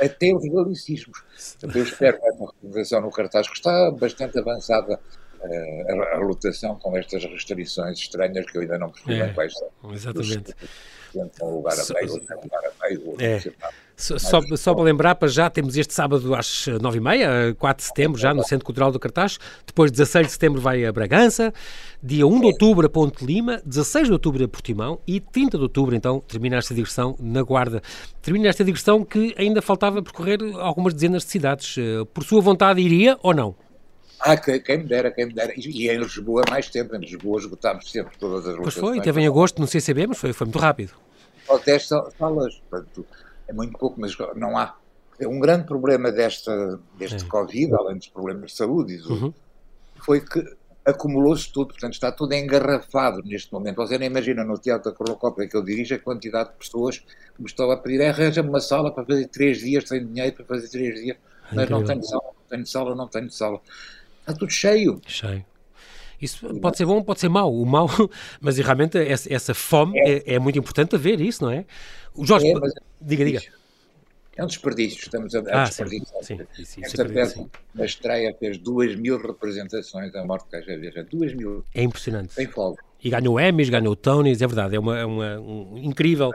até 0.00 0.32
os 0.32 0.42
galicismos. 0.48 1.22
Eu 1.62 1.82
espero 1.82 2.18
que 2.18 2.26
essa 2.26 2.46
representação 2.46 3.00
no 3.02 3.10
cartaz, 3.10 3.46
que 3.46 3.56
está 3.56 3.90
bastante 3.90 4.38
avançada 4.38 4.98
a, 5.42 6.16
a, 6.16 6.18
lotação 6.18 6.76
com 6.76 6.96
estas 6.96 7.24
restrições 7.24 7.98
estranhas 7.98 8.44
que 8.46 8.58
eu 8.58 8.62
ainda 8.62 8.78
não 8.78 8.90
percebi 8.90 9.20
é, 9.20 9.28
quais 9.28 9.52
são. 9.54 9.92
Exatamente. 9.92 10.54
Um 11.42 11.56
lugar 11.56 11.74
a 11.74 11.94
meio, 11.94 12.12
outro 12.12 12.40
lugar 12.40 12.60
a 12.64 12.88
meio, 12.88 13.16
é. 13.18 13.40
Só, 14.00 14.16
só, 14.18 14.40
só 14.56 14.74
para 14.74 14.84
lembrar, 14.84 15.14
para 15.16 15.28
já 15.28 15.50
temos 15.50 15.76
este 15.76 15.92
sábado 15.92 16.34
às 16.34 16.46
9h30, 16.46 17.54
4 17.56 17.82
de 17.82 17.88
setembro, 17.88 18.18
já 18.18 18.32
no 18.32 18.42
Centro 18.42 18.64
Cultural 18.64 18.90
do 18.90 18.98
Cartaz. 18.98 19.38
Depois, 19.66 19.90
16 19.90 20.26
de 20.26 20.32
setembro, 20.32 20.58
vai 20.58 20.86
a 20.86 20.92
Bragança. 20.92 21.52
Dia 22.02 22.26
1 22.26 22.40
de 22.40 22.46
outubro, 22.46 22.86
a 22.86 22.88
Ponte 22.88 23.22
Lima. 23.22 23.60
16 23.66 24.06
de 24.06 24.12
outubro, 24.12 24.42
a 24.42 24.48
Portimão. 24.48 25.00
E 25.06 25.20
30 25.20 25.58
de 25.58 25.62
outubro, 25.64 25.94
então, 25.94 26.20
termina 26.20 26.56
esta 26.56 26.74
digressão 26.74 27.14
na 27.20 27.42
Guarda. 27.42 27.82
Termina 28.22 28.48
esta 28.48 28.64
digressão 28.64 29.04
que 29.04 29.34
ainda 29.36 29.60
faltava 29.60 30.02
percorrer 30.02 30.38
algumas 30.58 30.94
dezenas 30.94 31.24
de 31.24 31.30
cidades. 31.30 31.76
Eh, 31.76 32.04
por 32.14 32.24
sua 32.24 32.40
vontade, 32.40 32.80
iria 32.80 33.18
ou 33.22 33.34
não? 33.34 33.54
Ah, 34.20 34.36
quem 34.36 34.78
me 34.78 34.84
dera, 34.84 35.10
quem 35.10 35.26
me 35.26 35.32
dera. 35.32 35.52
E 35.56 35.88
em 35.88 35.96
Lisboa 35.96 36.42
mais 36.48 36.68
tempo. 36.68 36.94
Em 36.94 37.00
Lisboa 37.00 37.40
esgotámos 37.40 37.90
sempre 37.90 38.16
todas 38.18 38.46
as 38.46 38.56
Pois 38.56 38.74
foi, 38.74 39.00
teve 39.00 39.20
em 39.20 39.26
agosto 39.26 39.60
no 39.60 39.66
CCB, 39.66 40.08
mas 40.08 40.18
foi, 40.18 40.32
foi 40.32 40.46
muito 40.46 40.58
rápido. 40.58 40.92
Só 41.46 41.58
10 41.58 41.88
salas, 41.88 42.62
portanto, 42.68 43.06
é 43.48 43.52
muito 43.52 43.76
pouco, 43.78 44.00
mas 44.00 44.16
não 44.36 44.56
há. 44.56 44.76
Um 45.22 45.38
grande 45.38 45.64
problema 45.64 46.10
desta, 46.12 46.78
deste 46.98 47.24
é. 47.24 47.28
Covid, 47.28 47.74
além 47.74 47.98
dos 47.98 48.08
problemas 48.08 48.52
de 48.52 48.56
saúde, 48.56 48.96
uhum. 49.06 49.32
foi 49.98 50.20
que 50.20 50.42
acumulou-se 50.84 51.52
tudo, 51.52 51.68
portanto 51.68 51.92
está 51.92 52.10
tudo 52.10 52.32
engarrafado 52.34 53.22
neste 53.24 53.52
momento. 53.52 53.76
Você 53.76 53.98
nem 53.98 54.08
imagina 54.08 54.44
no 54.44 54.56
Teatro 54.58 54.90
da 54.90 54.96
Corocópia 54.96 55.46
que 55.46 55.56
eu 55.56 55.62
dirijo 55.62 55.94
a 55.94 55.98
quantidade 55.98 56.50
de 56.50 56.56
pessoas 56.56 56.98
que 56.98 57.40
me 57.40 57.46
estão 57.46 57.70
a 57.70 57.76
pedir 57.76 58.02
arranja-me 58.02 58.48
uma 58.48 58.60
sala 58.60 58.90
para 58.92 59.04
fazer 59.04 59.26
três 59.28 59.58
dias, 59.58 59.86
sem 59.86 60.06
dinheiro 60.06 60.36
para 60.36 60.44
fazer 60.46 60.68
três 60.68 60.94
dias, 61.00 61.16
mas 61.52 61.68
não 61.68 61.84
tenho 61.84 62.02
sala, 62.02 62.22
não 62.24 62.48
tenho 62.48 62.66
sala, 62.66 62.94
não 62.94 63.08
tenho 63.08 63.30
sala. 63.30 63.60
Está 64.20 64.32
tudo 64.34 64.50
cheio. 64.50 65.00
Cheio. 65.06 65.44
Isso 66.20 66.54
pode 66.60 66.76
ser 66.76 66.84
bom, 66.84 67.02
pode 67.02 67.20
ser 67.20 67.28
mau. 67.28 67.54
O 67.54 67.64
mau, 67.64 67.88
mas 68.40 68.58
realmente 68.58 68.98
essa, 68.98 69.32
essa 69.32 69.54
fome 69.54 69.98
é. 69.98 70.18
É, 70.18 70.34
é. 70.34 70.38
muito 70.38 70.58
importante 70.58 70.94
a 70.94 70.98
ver 70.98 71.20
isso, 71.20 71.44
não 71.44 71.50
é? 71.50 71.64
O 72.14 72.26
Jorge, 72.26 72.48
é, 72.48 72.54
diga, 73.00 73.24
diga. 73.24 73.40
É 74.36 74.44
um 74.44 74.46
desperdício, 74.46 75.00
estamos 75.00 75.34
a, 75.34 75.40
a 75.40 75.62
ah, 75.62 75.64
desperdiçar. 75.64 76.22
Sim, 76.22 76.38
sim, 76.54 76.64
sim, 76.64 76.84
Esta 76.84 77.04
peça, 77.04 77.46
na 77.74 77.84
estreia, 77.84 78.34
fez 78.38 78.58
duas 78.58 78.94
mil 78.94 79.18
representações 79.18 80.12
da 80.12 80.24
Morte 80.24 80.44
de 80.44 80.50
Caixa 80.50 80.78
Vieja. 80.78 81.04
Duas 81.04 81.34
mil. 81.34 81.64
É 81.74 81.82
impressionante. 81.82 82.34
Tem 82.34 82.46
folga. 82.46 82.82
E 83.02 83.10
ganhou 83.10 83.40
Emmys, 83.40 83.68
ganhou 83.68 83.96
Tonys, 83.96 84.42
é 84.42 84.46
verdade, 84.46 84.76
é 84.76 84.78
uma, 84.78 84.98
é 84.98 85.06
uma 85.06 85.40
um, 85.40 85.78
incrível, 85.78 86.32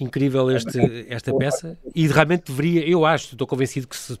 incrível 0.00 0.50
este, 0.50 1.06
esta 1.08 1.34
peça 1.36 1.78
e 1.94 2.06
realmente 2.06 2.44
deveria, 2.46 2.88
eu 2.88 3.04
acho, 3.04 3.32
estou 3.32 3.46
convencido 3.46 3.86
que 3.86 3.96
se, 3.96 4.18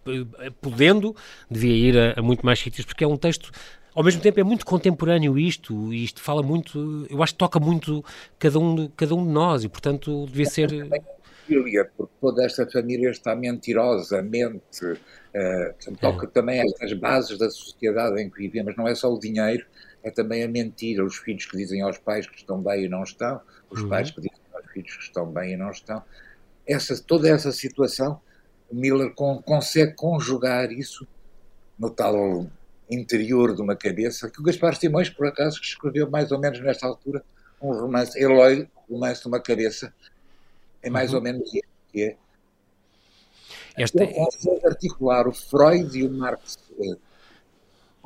podendo, 0.60 1.16
devia 1.50 1.74
ir 1.74 1.98
a, 1.98 2.20
a 2.20 2.22
muito 2.22 2.44
mais 2.44 2.58
sítios, 2.58 2.84
porque 2.84 3.02
é 3.02 3.06
um 3.06 3.16
texto 3.16 3.50
ao 3.96 4.04
mesmo 4.04 4.20
tempo 4.20 4.38
é 4.38 4.44
muito 4.44 4.66
contemporâneo 4.66 5.38
isto, 5.38 5.90
e 5.90 6.04
isto 6.04 6.20
fala 6.20 6.42
muito, 6.42 7.06
eu 7.08 7.22
acho 7.22 7.32
que 7.32 7.38
toca 7.38 7.58
muito 7.58 8.04
cada 8.38 8.58
um, 8.58 8.88
cada 8.88 9.14
um 9.14 9.26
de 9.26 9.32
nós 9.32 9.64
e, 9.64 9.70
portanto, 9.70 10.26
devia 10.26 10.44
ser. 10.44 10.68
Família, 11.48 11.90
porque 11.96 12.12
toda 12.20 12.44
esta 12.44 12.66
família 12.66 13.08
está 13.08 13.34
mentirosamente, 13.34 14.84
uh, 14.84 15.96
toca 15.98 16.26
é. 16.26 16.28
também 16.28 16.60
estas 16.60 16.92
bases 16.92 17.38
da 17.38 17.48
sociedade 17.48 18.20
em 18.20 18.28
que 18.28 18.36
vivemos, 18.36 18.76
não 18.76 18.86
é 18.86 18.94
só 18.94 19.10
o 19.10 19.18
dinheiro, 19.18 19.64
é 20.06 20.10
também 20.12 20.44
a 20.44 20.48
mentira, 20.48 21.04
os 21.04 21.16
filhos 21.16 21.46
que 21.46 21.56
dizem 21.56 21.82
aos 21.82 21.98
pais 21.98 22.28
que 22.28 22.36
estão 22.36 22.62
bem 22.62 22.84
e 22.84 22.88
não 22.88 23.02
estão, 23.02 23.40
os 23.68 23.82
uhum. 23.82 23.88
pais 23.88 24.08
que 24.08 24.20
dizem 24.20 24.38
aos 24.54 24.70
filhos 24.70 24.96
que 24.96 25.02
estão 25.02 25.26
bem 25.26 25.54
e 25.54 25.56
não 25.56 25.68
estão. 25.68 26.00
Essa, 26.64 26.96
toda 27.02 27.28
essa 27.28 27.50
situação, 27.50 28.20
Miller 28.70 29.12
con 29.14 29.42
consegue 29.42 29.94
conjugar 29.94 30.70
isso 30.70 31.04
no 31.76 31.90
tal 31.90 32.46
interior 32.88 33.52
de 33.52 33.60
uma 33.60 33.74
cabeça, 33.74 34.30
que 34.30 34.40
o 34.40 34.44
Gaspar 34.44 34.76
Simões, 34.76 35.10
por 35.10 35.26
acaso, 35.26 35.60
escreveu 35.60 36.08
mais 36.08 36.30
ou 36.30 36.38
menos 36.38 36.60
nesta 36.60 36.86
altura 36.86 37.24
um 37.60 37.72
romance, 37.72 38.16
Eloy, 38.16 38.68
romance 38.88 39.22
de 39.22 39.26
uma 39.26 39.40
cabeça, 39.40 39.92
é 40.84 40.88
mais 40.88 41.10
uhum. 41.10 41.16
ou 41.16 41.22
menos 41.22 41.52
isso 41.52 41.64
que 41.90 42.02
é. 42.04 42.16
Este... 43.76 44.00
Ele 44.00 44.14
consegue 44.14 44.66
articular 44.68 45.26
o 45.26 45.32
Freud 45.32 45.98
e 45.98 46.06
o 46.06 46.12
Marx, 46.12 46.58
eh, 46.78 46.96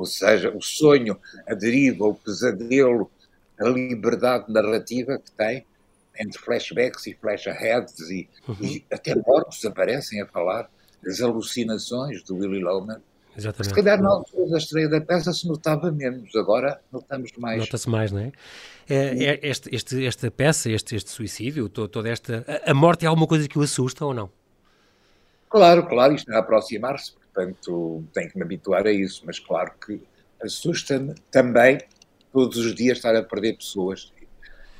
ou 0.00 0.06
seja, 0.06 0.50
o 0.50 0.60
sonho, 0.60 1.18
a 1.46 1.54
deriva, 1.54 2.04
o 2.04 2.14
pesadelo, 2.14 3.10
a 3.58 3.68
liberdade 3.68 4.52
narrativa 4.52 5.18
que 5.18 5.30
tem, 5.32 5.64
entre 6.18 6.38
flashbacks 6.38 7.06
e 7.06 7.14
flash-aheads, 7.14 8.10
e, 8.10 8.28
uhum. 8.48 8.56
e 8.60 8.84
até 8.90 9.14
mortos 9.14 9.64
aparecem 9.64 10.20
a 10.20 10.26
falar, 10.26 10.70
as 11.06 11.20
alucinações 11.20 12.22
do 12.22 12.36
Willy 12.36 12.60
Loman, 12.60 13.00
Exatamente. 13.36 13.68
Se 13.68 13.74
calhar 13.74 14.02
na 14.02 14.10
altura 14.10 14.50
da 14.50 14.58
estreia 14.58 14.88
da 14.88 15.00
peça 15.00 15.32
se 15.32 15.46
notava 15.46 15.90
menos, 15.92 16.34
agora 16.34 16.80
notamos 16.92 17.30
mais. 17.38 17.60
Nota-se 17.60 17.88
mais, 17.88 18.10
não 18.10 18.20
é? 18.20 18.32
é, 18.88 19.24
é 19.24 19.40
este, 19.42 19.74
este, 19.74 20.04
esta 20.04 20.30
peça, 20.30 20.70
este, 20.70 20.96
este 20.96 21.10
suicídio, 21.10 21.68
toda 21.68 22.08
esta. 22.08 22.44
A, 22.66 22.74
morte 22.74 23.04
é 23.04 23.08
alguma 23.08 23.26
coisa 23.26 23.48
que 23.48 23.58
o 23.58 23.62
assusta 23.62 24.04
ou 24.04 24.12
não? 24.12 24.30
Claro, 25.48 25.86
claro, 25.86 26.14
isto 26.14 26.30
a 26.32 26.38
aproximar-se, 26.38 27.12
portanto 27.32 28.04
tenho 28.12 28.30
que 28.30 28.36
me 28.36 28.44
habituar 28.44 28.86
a 28.86 28.92
isso, 28.92 29.22
mas 29.24 29.38
claro 29.38 29.72
que 29.84 30.00
assusta-me 30.42 31.14
também 31.30 31.78
todos 32.32 32.58
os 32.58 32.74
dias 32.74 32.98
estar 32.98 33.14
a 33.14 33.22
perder 33.22 33.56
pessoas, 33.56 34.12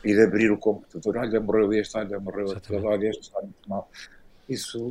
ir 0.04 0.20
abrir 0.20 0.50
o 0.50 0.58
computador, 0.58 1.18
olha, 1.18 1.40
morreu 1.40 1.72
este, 1.72 1.96
olha, 1.96 2.18
morreu 2.18 2.52
aquele, 2.52 2.86
olha, 2.86 3.08
este 3.08 3.22
está 3.22 3.40
muito 3.40 3.68
mal. 3.68 3.90
Isso, 4.48 4.90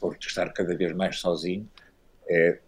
por 0.00 0.16
estar 0.20 0.52
cada 0.52 0.76
vez 0.76 0.94
mais 0.94 1.18
sozinho, 1.18 1.68
é 2.28 2.58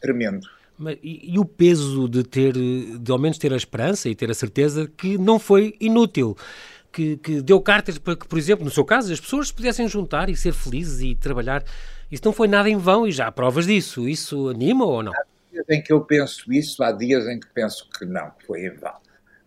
tremendo. 0.00 0.46
Mas, 0.78 0.98
e, 1.02 1.34
e, 1.34 1.38
o 1.38 1.44
peso 1.44 2.08
de 2.08 2.22
ter, 2.22 2.54
de 2.54 3.12
ao 3.12 3.18
menos 3.18 3.36
ter 3.36 3.52
a 3.52 3.56
esperança 3.56 4.08
e 4.08 4.14
ter 4.14 4.30
a 4.30 4.34
certeza 4.34 4.86
que 4.86 5.18
não 5.18 5.38
foi 5.38 5.76
inútil, 5.78 6.34
que, 6.92 7.16
que 7.18 7.40
deu 7.40 7.60
cartas 7.60 7.98
para 7.98 8.16
que, 8.16 8.26
por 8.26 8.38
exemplo, 8.38 8.64
no 8.64 8.70
seu 8.70 8.84
caso, 8.84 9.12
as 9.12 9.20
pessoas 9.20 9.48
se 9.48 9.54
pudessem 9.54 9.88
juntar 9.88 10.28
e 10.28 10.36
ser 10.36 10.52
felizes 10.52 11.00
e 11.00 11.14
trabalhar. 11.14 11.64
Isso 12.10 12.22
não 12.24 12.32
foi 12.32 12.48
nada 12.48 12.68
em 12.68 12.76
vão 12.76 13.06
e 13.06 13.12
já 13.12 13.26
há 13.26 13.32
provas 13.32 13.66
disso. 13.66 14.08
Isso 14.08 14.48
anima 14.48 14.84
ou 14.84 15.02
não? 15.02 15.12
Há 15.12 15.24
dias 15.52 15.66
em 15.68 15.82
que 15.82 15.92
eu 15.92 16.00
penso 16.00 16.52
isso, 16.52 16.82
há 16.82 16.92
dias 16.92 17.26
em 17.26 17.38
que 17.38 17.46
penso 17.48 17.88
que 17.90 18.04
não, 18.04 18.30
que 18.30 18.46
foi 18.46 18.66
em 18.66 18.70
vão. 18.70 18.94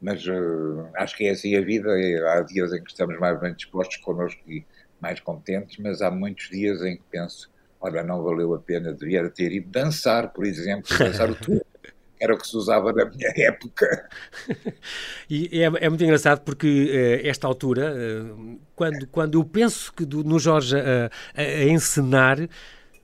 Mas 0.01 0.25
uh, 0.25 0.87
acho 0.95 1.15
que 1.15 1.25
é 1.25 1.31
assim 1.31 1.55
a 1.55 1.61
vida. 1.61 1.89
Há 2.33 2.41
dias 2.41 2.73
em 2.73 2.83
que 2.83 2.91
estamos 2.91 3.19
mais 3.19 3.39
bem 3.39 3.53
dispostos 3.53 3.97
connosco 3.97 4.41
e 4.47 4.65
mais 5.01 5.19
contentes, 5.19 5.77
mas 5.77 6.01
há 6.01 6.09
muitos 6.09 6.49
dias 6.49 6.81
em 6.81 6.95
que 6.95 7.03
penso 7.11 7.51
olha, 7.83 8.01
não 8.01 8.23
valeu 8.23 8.53
a 8.55 8.59
pena, 8.59 8.93
devia 8.93 9.29
ter 9.29 9.51
ido 9.51 9.69
dançar, 9.69 10.29
por 10.29 10.45
exemplo, 10.45 10.97
dançar 10.97 11.29
o 11.29 11.35
tudo. 11.35 11.61
Era 12.19 12.33
o 12.33 12.37
que 12.37 12.47
se 12.47 12.55
usava 12.55 12.93
na 12.93 13.05
minha 13.05 13.31
época. 13.37 14.09
e 15.29 15.61
é, 15.61 15.65
é, 15.65 15.89
muito 15.89 16.03
engraçado 16.03 16.41
porque 16.41 17.21
uh, 17.23 17.27
esta 17.27 17.47
altura, 17.47 17.93
uh, 17.93 18.59
quando, 18.75 19.07
quando 19.07 19.39
eu 19.39 19.43
penso 19.43 19.91
que 19.93 20.05
do, 20.05 20.23
no 20.23 20.39
Jorge 20.39 20.75
a, 20.77 21.09
a, 21.35 21.63
encenar, 21.65 22.37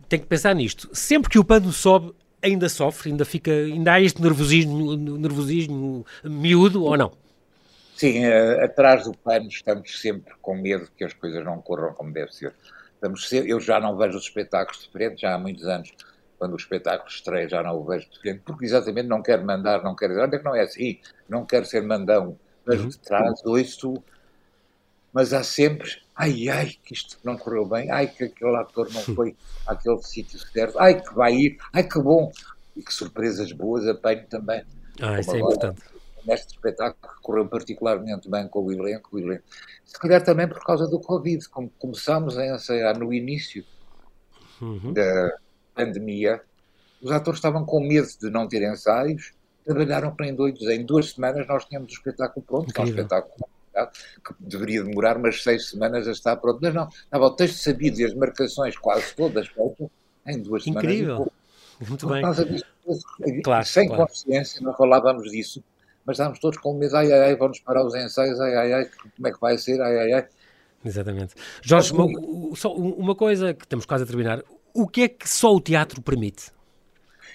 tenho 0.08 0.22
que 0.22 0.28
pensar 0.28 0.54
nisto. 0.56 0.90
Sempre 0.94 1.30
que 1.30 1.40
o 1.40 1.44
pano 1.44 1.72
sobe, 1.72 2.14
ainda 2.42 2.70
sofre, 2.70 3.12
ainda 3.12 3.26
fica, 3.26 3.52
ainda 3.52 3.94
há 3.94 4.02
este 4.02 4.22
nervosismo, 4.22 4.96
nervosismo 4.96 6.06
miúdo 6.24 6.84
ou 6.84 6.98
não? 6.98 7.12
Sim, 7.96 8.26
uh, 8.26 8.64
atrás 8.64 9.04
do 9.04 9.14
pano 9.18 9.50
estamos 9.50 10.00
sempre 10.00 10.34
com 10.42 10.56
medo 10.56 10.88
que 10.98 11.04
as 11.04 11.14
coisas 11.14 11.44
não 11.44 11.62
corram 11.62 11.94
como 11.94 12.14
deve 12.14 12.34
ser. 12.34 12.54
Estamos 12.94 13.32
eu 13.32 13.60
já 13.60 13.80
não 13.80 13.98
vejo 13.98 14.18
os 14.18 14.24
espetáculos 14.24 14.84
de 14.84 14.90
frente, 14.90 15.22
já 15.22 15.34
há 15.34 15.38
muitos 15.38 15.66
anos, 15.66 15.92
quando 16.40 16.54
o 16.54 16.58
espetáculo 16.58 17.10
estreia, 17.10 17.50
já 17.50 17.62
não 17.62 17.76
o 17.76 17.84
vejo 17.84 18.10
de 18.10 18.20
frente, 18.20 18.42
porque 18.46 18.66
exatamente 18.66 19.08
não 19.08 19.22
quero 19.22 19.46
mandar, 19.46 19.84
não 19.84 19.96
quero 19.96 20.14
dizer, 20.14 20.24
olha 20.24 20.40
que 20.40 20.46
não 20.46 20.56
é 20.56 20.62
assim, 20.62 21.00
não 21.28 21.46
quero 21.46 21.66
ser 21.66 21.84
mandão, 21.84 22.40
vejo 22.66 22.84
uhum. 22.84 22.90
de 22.90 23.00
trás, 23.00 23.46
ouço, 23.46 24.02
mas 25.12 25.34
há 25.34 25.44
sempre, 25.44 25.90
ai, 26.16 26.48
ai, 26.50 26.72
que 26.84 26.94
isto 26.94 27.20
não 27.24 27.38
correu 27.38 27.66
bem, 27.66 27.92
ai, 27.92 28.08
que 28.08 28.24
aquele 28.24 28.56
ator 28.56 28.92
não 28.94 29.02
foi 29.02 29.36
àquele 29.68 30.02
sítio 30.02 30.40
certo, 30.40 30.80
ai, 30.80 31.02
que 31.02 31.14
vai 31.14 31.34
ir, 31.34 31.58
ai, 31.74 31.84
que 31.84 32.02
bom, 32.02 32.32
e 32.76 32.82
que 32.82 32.94
surpresas 32.94 33.52
boas 33.52 33.86
apanho 33.86 34.26
também. 34.28 34.64
Ah, 35.02 35.20
isso 35.20 35.32
é 35.32 35.38
agora. 35.38 35.56
importante 35.56 36.00
neste 36.26 36.54
espetáculo 36.54 37.14
que 37.14 37.22
correu 37.22 37.48
particularmente 37.48 38.30
bem 38.30 38.48
com 38.48 38.64
o 38.64 38.72
elenco, 38.72 39.16
o 39.16 39.20
elenco. 39.20 39.44
Se 39.86 39.98
calhar 39.98 40.24
também 40.24 40.48
por 40.48 40.64
causa 40.64 40.88
do 40.88 41.00
Covid, 41.00 41.48
como 41.50 41.70
começámos 41.80 42.38
a 42.38 42.46
ensaiar 42.46 42.98
no 42.98 43.14
início 43.14 43.66
uhum. 44.62 44.94
da 44.94 45.38
pandemia, 45.86 46.42
os 47.02 47.12
atores 47.12 47.38
estavam 47.38 47.66
com 47.66 47.80
medo 47.80 48.08
de 48.20 48.30
não 48.30 48.48
ter 48.48 48.62
ensaios, 48.62 49.34
trabalharam 49.66 50.16
para 50.16 50.28
em 50.28 50.36
dois, 50.36 50.60
em 50.62 50.86
duas 50.86 51.12
semanas 51.12 51.48
nós 51.48 51.66
tínhamos 51.66 51.92
o 51.92 51.96
espetáculo 51.96 52.46
pronto, 52.46 52.74
que 52.74 52.80
é 52.80 52.84
um 52.84 52.88
espetáculo 52.88 53.50
que 54.26 54.34
deveria 54.40 54.84
demorar 54.84 55.16
umas 55.18 55.42
seis 55.42 55.70
semanas 55.70 56.08
a 56.08 56.12
estar 56.12 56.36
pronto, 56.38 56.60
mas 56.62 56.74
não, 56.74 56.90
estava 56.90 57.26
o 57.26 57.32
texto 57.32 57.58
sabido 57.58 58.00
e 58.00 58.06
as 58.06 58.14
marcações 58.14 58.78
quase 58.78 59.16
todas 59.16 59.48
feitas 59.48 59.88
em 60.28 60.42
duas 60.42 60.68
Incrível. 60.68 61.16
semanas. 61.16 61.32
Incrível! 61.32 61.32
Muito 61.88 62.08
bem. 62.08 62.22
Disso, 62.52 63.06
claro, 63.44 63.66
sem 63.66 63.88
claro. 63.88 64.08
consciência, 64.08 64.62
não 64.62 64.74
falávamos 64.74 65.32
disso, 65.32 65.64
mas 66.06 66.16
estávamos 66.16 66.40
todos 66.40 66.60
com 66.60 66.74
medo, 66.74 66.98
ai, 66.98 67.12
ai, 67.12 67.20
ai, 67.22 67.36
vamos 67.36 67.60
parar 67.62 67.86
os 67.86 67.96
ensaios, 67.96 68.40
ai, 68.42 68.56
ai, 68.56 68.74
ai, 68.74 68.90
como 69.16 69.28
é 69.28 69.32
que 69.32 69.40
vai 69.40 69.58
ser, 69.58 69.82
ai, 69.82 69.98
ai, 69.98 70.14
ai. 70.14 70.28
Exatamente. 70.84 71.36
Jorge, 71.62 71.94
uma, 71.94 72.56
só 72.56 72.74
uma 72.74 73.16
coisa 73.16 73.54
que 73.54 73.66
estamos 73.66 73.86
quase 73.86 74.04
a 74.04 74.08
terminar, 74.08 74.44
o 74.74 74.88
que 74.88 75.04
é 75.04 75.08
que 75.08 75.28
só 75.28 75.54
o 75.54 75.62
teatro 75.62 76.02
permite? 76.02 76.52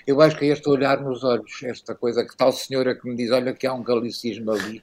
Eu 0.06 0.20
acho 0.20 0.36
que 0.36 0.44
é 0.44 0.48
este 0.48 0.68
olhar 0.68 1.00
nos 1.00 1.24
olhos, 1.24 1.62
esta 1.62 1.94
coisa 1.94 2.24
que 2.24 2.36
tal 2.36 2.52
senhora 2.52 2.94
que 2.94 3.08
me 3.08 3.16
diz, 3.16 3.30
olha 3.30 3.54
que 3.54 3.66
há 3.66 3.72
um 3.72 3.82
galicismo 3.82 4.52
ali, 4.52 4.82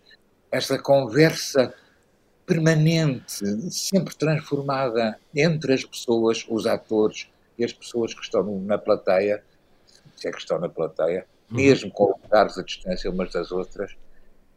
esta 0.52 0.80
conversa 0.80 1.74
permanente, 2.46 3.46
sempre 3.72 4.16
transformada 4.16 5.20
entre 5.36 5.74
as 5.74 5.86
pessoas, 5.86 6.46
os 6.50 6.66
atores 6.66 7.30
e 7.58 7.64
as 7.64 7.72
pessoas 7.72 8.14
que 8.14 8.22
estão 8.22 8.44
na 8.62 8.78
plateia, 8.78 9.44
se 10.16 10.28
é 10.28 10.32
que 10.32 10.40
estão 10.40 10.60
na 10.60 10.68
plateia, 10.68 11.26
Uhum. 11.52 11.58
mesmo 11.58 11.92
com 11.92 12.16
lugares 12.24 12.58
a 12.58 12.64
distância 12.64 13.12
umas 13.12 13.32
das 13.32 13.52
outras, 13.52 13.96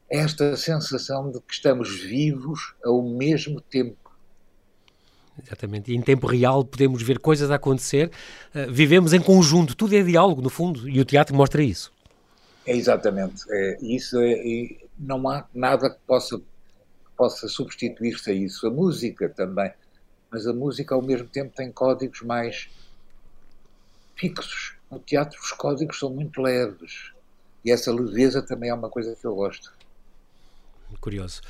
esta 0.08 0.56
sensação 0.56 1.30
de 1.30 1.40
que 1.40 1.52
estamos 1.52 2.00
vivos 2.00 2.74
ao 2.84 3.02
mesmo 3.02 3.60
tempo. 3.60 4.03
Exatamente, 5.42 5.90
e 5.90 5.96
em 5.96 6.00
tempo 6.00 6.26
real 6.26 6.64
podemos 6.64 7.02
ver 7.02 7.18
coisas 7.18 7.50
a 7.50 7.56
acontecer, 7.56 8.10
uh, 8.54 8.70
vivemos 8.70 9.12
em 9.12 9.20
conjunto, 9.20 9.74
tudo 9.74 9.94
é 9.94 10.02
diálogo 10.02 10.40
no 10.40 10.48
fundo, 10.48 10.88
e 10.88 11.00
o 11.00 11.04
teatro 11.04 11.34
mostra 11.34 11.62
isso. 11.62 11.92
É 12.66 12.74
exatamente, 12.74 13.42
é, 13.50 13.78
isso 13.82 14.16
é, 14.20 14.76
não 14.98 15.28
há 15.28 15.44
nada 15.52 15.90
que 15.90 15.98
possa, 16.06 16.38
que 16.38 17.10
possa 17.16 17.46
substituir-se 17.48 18.30
a 18.30 18.32
isso. 18.32 18.66
A 18.66 18.70
música 18.70 19.28
também, 19.28 19.70
mas 20.30 20.46
a 20.46 20.52
música 20.52 20.94
ao 20.94 21.02
mesmo 21.02 21.28
tempo 21.28 21.54
tem 21.54 21.70
códigos 21.70 22.22
mais 22.22 22.70
fixos, 24.16 24.74
no 24.90 24.98
teatro 24.98 25.38
os 25.42 25.52
códigos 25.52 25.98
são 25.98 26.10
muito 26.10 26.40
leves 26.40 27.12
e 27.64 27.70
essa 27.70 27.92
leveza 27.92 28.40
também 28.40 28.70
é 28.70 28.74
uma 28.74 28.88
coisa 28.88 29.16
que 29.16 29.26
eu 29.26 29.34
gosto. 29.34 29.72
Curioso. 31.00 31.40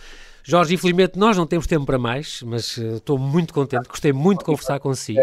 Jorge, 0.46 0.74
infelizmente 0.74 1.18
nós 1.18 1.36
não 1.38 1.46
temos 1.46 1.66
tempo 1.66 1.86
para 1.86 1.98
mais, 1.98 2.42
mas 2.42 2.76
uh, 2.76 2.96
estou 2.96 3.18
muito 3.18 3.54
contente, 3.54 3.88
gostei 3.88 4.12
muito 4.12 4.40
de 4.40 4.44
conversar 4.44 4.78
consigo, 4.78 5.20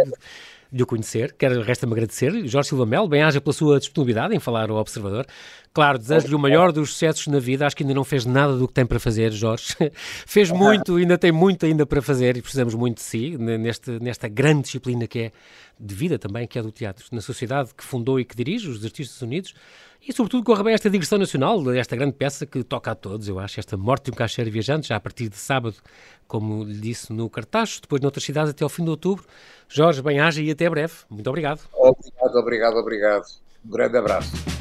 de 0.72 0.82
o 0.82 0.88
conhecer. 0.88 1.36
Quero, 1.38 1.62
resta-me 1.62 1.94
agradecer. 1.94 2.32
Jorge 2.48 2.70
Silva 2.70 2.88
Melo, 2.88 3.08
bem-aja 3.08 3.40
pela 3.40 3.54
sua 3.54 3.80
disponibilidade 3.80 4.36
em 4.36 4.40
falar 4.40 4.72
ao 4.72 4.78
Observador. 4.78 5.28
Claro, 5.74 5.98
desejo-lhe 5.98 6.36
o 6.36 6.40
maior 6.40 6.74
dos 6.74 6.92
sucessos 6.92 7.28
na 7.28 7.40
vida. 7.40 7.66
Acho 7.66 7.76
que 7.76 7.84
ainda 7.84 7.94
não 7.94 8.04
fez 8.04 8.26
nada 8.26 8.58
do 8.58 8.68
que 8.68 8.74
tem 8.74 8.86
para 8.86 9.00
fazer, 9.00 9.32
Jorge. 9.32 9.74
fez 10.28 10.52
muito, 10.52 10.98
ainda 10.98 11.18
tem 11.18 11.32
muito 11.32 11.66
ainda 11.66 11.86
para 11.86 12.02
fazer 12.02 12.36
e 12.36 12.42
precisamos 12.42 12.76
muito 12.76 12.98
de 12.98 13.04
si, 13.04 13.38
neste, 13.38 13.92
nesta 14.00 14.28
grande 14.28 14.64
disciplina 14.64 15.08
que 15.08 15.20
é 15.20 15.32
de 15.80 15.96
vida 15.96 16.20
também, 16.20 16.46
que 16.46 16.60
é 16.60 16.62
do 16.62 16.72
teatro, 16.72 17.06
na 17.12 17.22
sociedade 17.22 17.74
que 17.76 17.84
fundou 17.84 18.20
e 18.20 18.26
que 18.26 18.36
dirige, 18.36 18.70
os 18.70 18.84
Artistas 18.84 19.22
Unidos, 19.22 19.54
e 20.08 20.12
sobretudo 20.12 20.44
corra 20.44 20.64
bem 20.64 20.74
esta 20.74 20.90
digressão 20.90 21.18
nacional, 21.18 21.72
esta 21.74 21.96
grande 21.96 22.14
peça 22.14 22.46
que 22.46 22.64
toca 22.64 22.92
a 22.92 22.96
todos, 22.96 23.28
eu 23.28 23.40
acho, 23.40 23.60
esta 23.60 23.78
Morte 23.78 24.06
de 24.06 24.12
um 24.12 24.14
Caixeiro 24.14 24.52
Viajante, 24.52 24.90
já 24.90 24.96
a 24.96 25.00
partir 25.00 25.30
de 25.30 25.38
sábado, 25.38 25.76
como 26.28 26.64
lhe 26.64 26.80
disse, 26.80 27.14
no 27.14 27.30
Cartacho, 27.30 27.82
depois 27.82 28.02
noutras 28.02 28.24
cidades 28.24 28.52
até 28.52 28.64
ao 28.64 28.70
fim 28.70 28.84
de 28.84 28.90
outubro. 28.90 29.26
Jorge, 29.70 30.02
bem-aja 30.02 30.42
e 30.42 30.52
até 30.52 30.70
breve. 30.70 30.94
Muito 31.10 31.28
obrigado. 31.28 31.62
Obrigado, 31.74 32.36
obrigado, 32.36 32.78
obrigado. 32.78 33.26
Um 33.66 33.70
grande 33.70 33.98
abraço. 33.98 34.61